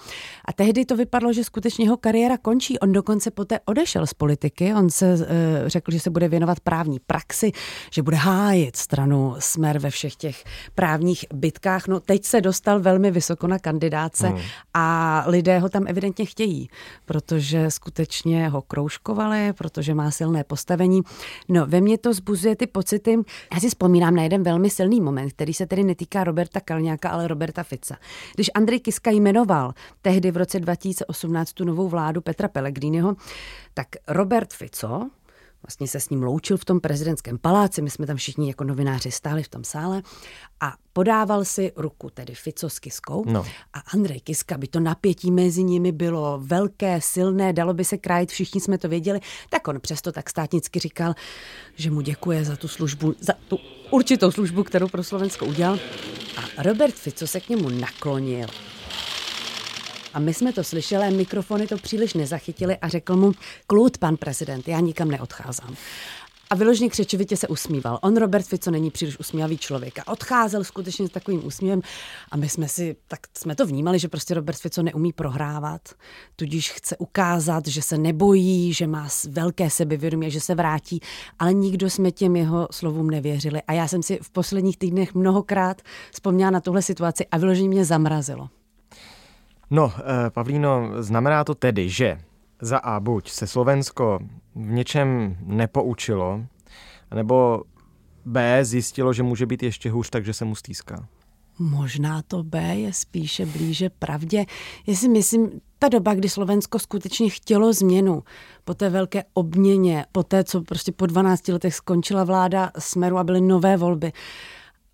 A 0.45 0.54
tehdy 0.54 0.86
to 0.86 0.95
vypadlo, 0.95 1.34
že 1.34 1.43
skutečně 1.43 1.86
jeho 1.86 1.97
kariéra 1.97 2.38
končí. 2.38 2.80
On 2.80 2.91
dokonce 2.91 3.32
poté 3.32 3.60
odešel 3.65 4.08
z 4.08 4.13
politiky, 4.13 4.73
on 4.73 4.89
se 4.89 5.13
uh, 5.13 5.19
řekl, 5.65 5.91
že 5.91 5.99
se 5.99 6.10
bude 6.10 6.28
věnovat 6.28 6.60
právní 6.60 6.99
praxi, 6.99 7.52
že 7.91 8.04
bude 8.04 8.17
hájit 8.17 8.76
stranu 8.76 9.36
Smer 9.39 9.80
ve 9.80 9.89
všech 9.89 10.15
těch 10.15 10.43
právních 10.76 11.26
bitkách. 11.34 11.88
No 11.88 12.03
teď 12.06 12.26
se 12.26 12.42
dostal 12.42 12.80
velmi 12.80 13.12
vysoko 13.12 13.48
na 13.48 13.60
kandidáce 13.60 14.28
hmm. 14.28 14.39
a 14.74 15.24
lidé 15.28 15.60
ho 15.60 15.70
tam 15.70 15.88
evidentně 15.88 16.26
chtějí, 16.26 16.70
protože 17.06 17.72
skutečně 17.72 18.50
ho 18.50 18.62
kroužkovali, 18.62 19.54
protože 19.54 19.94
má 19.94 20.12
silné 20.12 20.44
postavení. 20.44 21.02
No, 21.50 21.66
ve 21.66 21.82
mně 21.82 21.98
to 21.98 22.13
zbuzuje 22.13 22.56
ty 22.56 22.68
pocity. 22.68 23.18
Já 23.54 23.60
si 23.60 23.70
vzpomínám 23.70 24.16
na 24.16 24.24
jeden 24.24 24.44
velmi 24.44 24.70
silný 24.70 25.02
moment, 25.02 25.30
který 25.30 25.54
se 25.54 25.66
tedy 25.66 25.84
netýká 25.84 26.24
Roberta 26.24 26.60
Kalňáka, 26.60 27.10
ale 27.10 27.28
Roberta 27.28 27.63
Fica. 27.63 27.98
Když 28.36 28.52
Andrej 28.54 28.80
Kiska 28.80 29.12
jmenoval 29.12 29.74
tehdy 30.02 30.32
v 30.32 30.38
roce 30.38 30.60
2018 30.60 31.54
tu 31.54 31.66
novou 31.66 31.89
vládu 31.89 32.22
Petra 32.22 32.48
Pellegriniho, 32.48 33.16
tak 33.74 33.88
Robert 34.08 34.54
Fico, 34.54 35.10
vlastně 35.67 35.88
se 35.88 35.99
s 35.99 36.10
ním 36.10 36.23
loučil 36.23 36.58
v 36.58 36.65
tom 36.65 36.80
prezidentském 36.80 37.38
paláci, 37.38 37.82
my 37.82 37.89
jsme 37.89 38.08
tam 38.08 38.17
všichni 38.17 38.47
jako 38.47 38.63
novináři 38.63 39.12
stáli 39.12 39.43
v 39.43 39.49
tom 39.49 39.63
sále 39.63 40.02
a 40.60 40.73
podával 40.93 41.45
si 41.45 41.71
ruku, 41.76 42.10
tedy 42.10 42.36
Fico 42.36 42.69
s 42.69 42.80
Kiskou 42.80 43.23
no. 43.28 43.45
a 43.73 43.80
Andrej 43.80 44.19
Kiska 44.19 44.58
by 44.58 44.67
to 44.67 44.80
napětí 44.80 45.32
mezi 45.32 45.63
nimi 45.63 45.91
bylo 45.91 46.39
velké, 46.43 47.02
silné, 47.02 47.54
dalo 47.54 47.73
by 47.73 47.86
se 47.86 47.97
krájit, 47.97 48.32
všichni 48.32 48.62
jsme 48.62 48.78
to 48.78 48.89
věděli, 48.89 49.19
tak 49.49 49.67
on 49.67 49.80
přesto 49.80 50.12
tak 50.12 50.30
státnicky 50.30 50.80
říkal, 50.80 51.13
že 51.76 51.91
mu 51.91 52.02
děkuje 52.02 52.45
za 52.45 52.56
tu 52.56 52.67
službu, 52.67 53.15
za 53.19 53.34
tu 53.47 53.58
určitou 53.91 54.32
službu, 54.32 54.63
kterou 54.63 54.88
pro 54.88 55.04
Slovensko 55.04 55.45
udělal 55.45 55.80
a 56.38 56.63
Robert 56.63 56.95
Fico 56.95 57.28
se 57.28 57.39
k 57.39 57.49
němu 57.49 57.69
naklonil 57.69 58.47
a 60.13 60.19
my 60.19 60.34
jsme 60.34 60.54
to 60.54 60.63
slyšeli, 60.63 61.12
mikrofony 61.12 61.67
to 61.67 61.78
příliš 61.78 62.13
nezachytili 62.13 62.78
a 62.78 62.88
řekl 62.88 63.15
mu, 63.15 63.32
klud, 63.67 63.97
pan 63.97 64.17
prezident, 64.17 64.67
já 64.67 64.80
nikam 64.80 65.12
neodcházím. 65.12 65.78
A 66.49 66.56
vyloženě 66.56 66.89
křečovitě 66.89 67.38
se 67.38 67.47
usmíval. 67.47 67.99
On, 68.02 68.17
Robert 68.17 68.45
Fico, 68.45 68.71
není 68.71 68.91
příliš 68.91 69.19
usmívavý 69.19 69.58
člověk 69.58 69.99
a 69.99 70.08
odcházel 70.08 70.63
skutečně 70.63 71.08
s 71.08 71.12
takovým 71.12 71.45
úsměvem. 71.45 71.82
A 72.32 72.38
my 72.38 72.49
jsme 72.49 72.67
si, 72.67 72.95
tak 73.08 73.19
jsme 73.38 73.56
to 73.56 73.65
vnímali, 73.65 73.99
že 73.99 74.08
prostě 74.08 74.34
Robert 74.34 74.58
Fico 74.58 74.84
neumí 74.84 75.13
prohrávat, 75.13 75.82
tudíž 76.36 76.71
chce 76.71 76.97
ukázat, 76.97 77.67
že 77.67 77.82
se 77.82 77.97
nebojí, 77.97 78.73
že 78.73 78.88
má 78.88 79.08
velké 79.30 79.69
sebevědomí, 79.69 80.32
že 80.32 80.41
se 80.41 80.56
vrátí, 80.56 80.99
ale 81.39 81.54
nikdo 81.54 81.89
jsme 81.89 82.12
těm 82.12 82.36
jeho 82.36 82.67
slovům 82.71 83.10
nevěřili. 83.10 83.62
A 83.67 83.73
já 83.73 83.88
jsem 83.88 84.04
si 84.04 84.19
v 84.21 84.30
posledních 84.30 84.78
týdnech 84.78 85.13
mnohokrát 85.13 85.82
vzpomněla 86.12 86.52
na 86.52 86.62
tuhle 86.62 86.82
situaci 86.82 87.26
a 87.32 87.38
vyloženě 87.38 87.69
mě 87.69 87.86
zamrazilo. 87.86 88.49
No, 89.74 89.94
eh, 89.98 90.30
Pavlíno, 90.30 90.90
znamená 91.04 91.44
to 91.44 91.56
tedy, 91.56 91.90
že 91.90 92.22
za 92.62 92.78
A 92.78 93.00
buď 93.00 93.30
se 93.30 93.48
Slovensko 93.48 94.20
v 94.56 94.72
něčem 94.72 95.38
nepoučilo, 95.40 96.46
nebo 97.16 97.64
B 98.26 98.66
zjistilo, 98.66 99.14
že 99.14 99.24
může 99.24 99.46
být 99.46 99.64
ještě 99.64 99.92
hůř, 99.92 100.10
takže 100.10 100.34
se 100.34 100.46
mu 100.46 100.56
stýská. 100.56 101.08
Možná 101.60 102.22
to 102.22 102.44
B 102.44 102.76
je 102.76 102.94
spíše 102.94 103.46
blíže 103.46 103.90
pravdě. 103.90 104.46
Já 104.88 104.96
si 104.96 105.10
myslím, 105.10 105.62
ta 105.80 105.90
doba, 105.90 106.14
kdy 106.14 106.30
Slovensko 106.30 106.80
skutečně 106.80 107.30
chtělo 107.30 107.74
změnu, 107.74 108.24
po 108.66 108.74
té 108.74 108.90
velké 108.90 109.24
obměně, 109.34 110.06
po 110.12 110.24
té, 110.24 110.44
co 110.44 110.62
prostě 110.62 110.92
po 110.92 111.06
12 111.06 111.48
letech 111.48 111.76
skončila 111.76 112.24
vláda 112.24 112.72
Smeru 112.80 113.18
a 113.18 113.24
byly 113.24 113.42
nové 113.42 113.78
volby, 113.78 114.14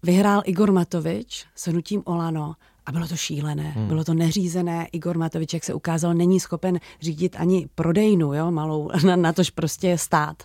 vyhrál 0.03 0.41
Igor 0.45 0.71
Matovič 0.71 1.45
s 1.55 1.67
hnutím 1.67 2.01
Olano 2.05 2.55
a 2.89 2.91
bylo 2.91 3.07
to 3.07 3.15
šílené, 3.15 3.63
hmm. 3.63 3.87
bylo 3.87 4.03
to 4.03 4.13
neřízené. 4.13 4.87
Igor 4.91 5.17
Matovič, 5.17 5.53
jak 5.53 5.63
se 5.63 5.73
ukázal, 5.73 6.13
není 6.13 6.39
schopen 6.39 6.79
řídit 7.01 7.35
ani 7.39 7.69
prodejnu, 7.75 8.33
jo, 8.33 8.51
malou, 8.51 8.89
na, 9.05 9.15
na 9.15 9.33
tož 9.33 9.49
prostě 9.49 9.97
stát. 9.97 10.43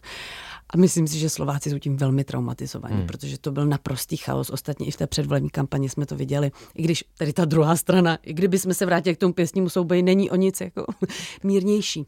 A 0.70 0.76
myslím 0.76 1.08
si, 1.08 1.18
že 1.18 1.30
Slováci 1.30 1.70
jsou 1.70 1.78
tím 1.78 1.96
velmi 1.96 2.24
traumatizovaní, 2.24 2.96
hmm. 2.96 3.06
protože 3.06 3.38
to 3.38 3.52
byl 3.52 3.66
naprostý 3.66 4.16
chaos. 4.16 4.50
Ostatně 4.50 4.86
i 4.86 4.90
v 4.90 4.96
té 4.96 5.06
předvolební 5.06 5.50
kampani 5.50 5.88
jsme 5.88 6.06
to 6.06 6.16
viděli. 6.16 6.50
I 6.74 6.82
když 6.82 7.04
tady 7.18 7.32
ta 7.32 7.44
druhá 7.44 7.76
strana, 7.76 8.18
i 8.22 8.32
kdyby 8.32 8.58
jsme 8.58 8.74
se 8.74 8.86
vrátili 8.86 9.16
k 9.16 9.20
tomu 9.20 9.32
pěstnímu 9.32 9.68
souboji, 9.68 10.02
není 10.02 10.30
o 10.30 10.36
nic 10.36 10.60
jako 10.60 10.84
mírnější. 11.42 12.06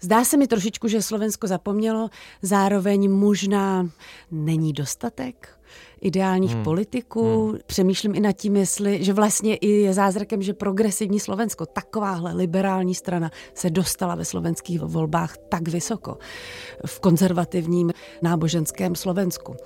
Zdá 0.00 0.24
se 0.24 0.36
mi 0.36 0.46
trošičku, 0.46 0.88
že 0.88 1.02
Slovensko 1.02 1.46
zapomnělo, 1.46 2.10
zároveň 2.42 3.10
možná 3.10 3.88
není 4.30 4.72
dostatek 4.72 5.61
ideálních 6.00 6.54
hmm. 6.54 6.64
politiků. 6.64 7.48
Hmm. 7.48 7.58
Přemýšlím 7.66 8.14
i 8.14 8.20
nad 8.20 8.32
tím, 8.32 8.56
jestli, 8.56 9.04
že 9.04 9.12
vlastně 9.12 9.56
i 9.56 9.68
je 9.68 9.94
zázrakem, 9.94 10.42
že 10.42 10.54
progresivní 10.54 11.20
Slovensko, 11.20 11.66
takováhle 11.66 12.32
liberální 12.32 12.94
strana, 12.94 13.30
se 13.54 13.70
dostala 13.70 14.14
ve 14.14 14.24
slovenských 14.24 14.80
volbách 14.80 15.36
tak 15.48 15.68
vysoko 15.68 16.18
v 16.86 17.00
konzervativním 17.00 17.92
náboženském 18.22 18.94
Slovensku. 18.94 19.56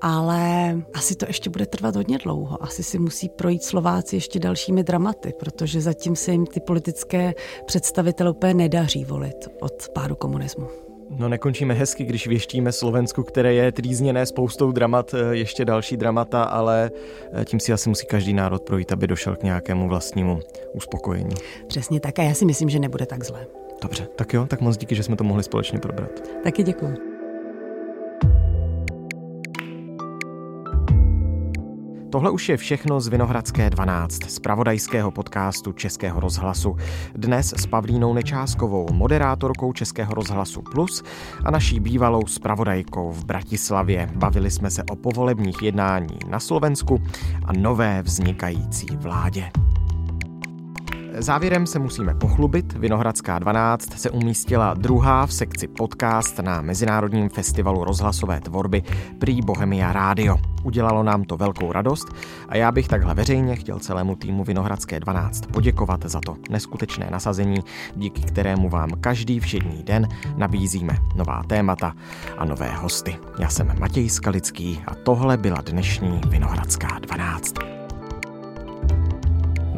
Ale 0.00 0.76
asi 0.94 1.14
to 1.14 1.26
ještě 1.28 1.50
bude 1.50 1.66
trvat 1.66 1.96
hodně 1.96 2.18
dlouho. 2.18 2.62
Asi 2.62 2.82
si 2.82 2.98
musí 2.98 3.28
projít 3.28 3.62
Slováci 3.62 4.16
ještě 4.16 4.38
dalšími 4.38 4.84
dramaty, 4.84 5.32
protože 5.38 5.80
zatím 5.80 6.16
se 6.16 6.32
jim 6.32 6.46
ty 6.46 6.60
politické 6.60 7.34
představitele 7.66 8.30
úplně 8.30 8.54
nedaří 8.54 9.04
volit 9.04 9.48
od 9.60 9.88
pádu 9.94 10.16
komunismu. 10.16 10.87
No 11.10 11.28
nekončíme 11.28 11.74
hezky, 11.74 12.04
když 12.04 12.26
věštíme 12.26 12.72
Slovensku, 12.72 13.22
které 13.22 13.54
je 13.54 13.72
trýzněné 13.72 14.26
spoustou 14.26 14.72
dramat, 14.72 15.14
eh, 15.14 15.36
ještě 15.36 15.64
další 15.64 15.96
dramata, 15.96 16.42
ale 16.42 16.90
eh, 17.32 17.44
tím 17.44 17.60
si 17.60 17.72
asi 17.72 17.88
musí 17.88 18.06
každý 18.06 18.32
národ 18.32 18.62
projít, 18.62 18.92
aby 18.92 19.06
došel 19.06 19.36
k 19.36 19.42
nějakému 19.42 19.88
vlastnímu 19.88 20.40
uspokojení. 20.72 21.34
Přesně 21.66 22.00
tak 22.00 22.18
a 22.18 22.22
já 22.22 22.34
si 22.34 22.44
myslím, 22.44 22.68
že 22.68 22.78
nebude 22.78 23.06
tak 23.06 23.24
zlé. 23.24 23.46
Dobře, 23.82 24.08
tak 24.16 24.34
jo, 24.34 24.46
tak 24.46 24.60
moc 24.60 24.76
díky, 24.76 24.94
že 24.94 25.02
jsme 25.02 25.16
to 25.16 25.24
mohli 25.24 25.42
společně 25.42 25.78
probrat. 25.78 26.10
Taky 26.44 26.62
děkuji. 26.62 27.07
Tohle 32.10 32.30
už 32.30 32.48
je 32.48 32.56
všechno 32.56 33.00
z 33.00 33.08
Vinohradské 33.08 33.70
12, 33.70 34.30
z 34.30 34.38
pravodajského 34.38 35.10
podcastu 35.10 35.72
Českého 35.72 36.20
rozhlasu. 36.20 36.76
Dnes 37.14 37.54
s 37.56 37.66
Pavlínou 37.66 38.14
Nečáskovou, 38.14 38.92
moderátorkou 38.92 39.72
Českého 39.72 40.14
rozhlasu 40.14 40.62
Plus 40.72 41.02
a 41.44 41.50
naší 41.50 41.80
bývalou 41.80 42.26
spravodajkou 42.26 43.12
v 43.12 43.24
Bratislavě. 43.24 44.10
Bavili 44.14 44.50
jsme 44.50 44.70
se 44.70 44.82
o 44.82 44.96
povolebních 44.96 45.62
jednání 45.62 46.18
na 46.28 46.40
Slovensku 46.40 47.02
a 47.44 47.52
nové 47.52 48.02
vznikající 48.02 48.86
vládě. 48.96 49.50
Závěrem 51.18 51.66
se 51.66 51.78
musíme 51.78 52.14
pochlubit. 52.14 52.72
Vinohradská 52.72 53.38
12 53.38 53.98
se 53.98 54.10
umístila 54.10 54.74
druhá 54.74 55.26
v 55.26 55.32
sekci 55.32 55.68
podcast 55.68 56.38
na 56.38 56.60
Mezinárodním 56.60 57.28
festivalu 57.28 57.84
rozhlasové 57.84 58.40
tvorby 58.40 58.82
Prý 59.18 59.42
Bohemia 59.42 59.92
Radio. 59.92 60.36
Udělalo 60.62 61.02
nám 61.02 61.24
to 61.24 61.36
velkou 61.36 61.72
radost 61.72 62.08
a 62.48 62.56
já 62.56 62.72
bych 62.72 62.88
takhle 62.88 63.14
veřejně 63.14 63.56
chtěl 63.56 63.78
celému 63.78 64.16
týmu 64.16 64.44
Vinohradské 64.44 65.00
12 65.00 65.46
poděkovat 65.46 66.00
za 66.04 66.20
to 66.20 66.36
neskutečné 66.50 67.08
nasazení, 67.10 67.60
díky 67.96 68.22
kterému 68.22 68.68
vám 68.68 68.90
každý 69.00 69.40
všední 69.40 69.82
den 69.82 70.08
nabízíme 70.36 70.96
nová 71.16 71.42
témata 71.46 71.92
a 72.38 72.44
nové 72.44 72.70
hosty. 72.76 73.16
Já 73.38 73.48
jsem 73.48 73.74
Matěj 73.80 74.10
Skalický 74.10 74.80
a 74.86 74.94
tohle 74.94 75.36
byla 75.36 75.58
dnešní 75.66 76.20
Vinohradská 76.28 76.98
12. 76.98 77.77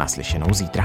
Naslyšenou 0.01 0.55
zítra. 0.55 0.85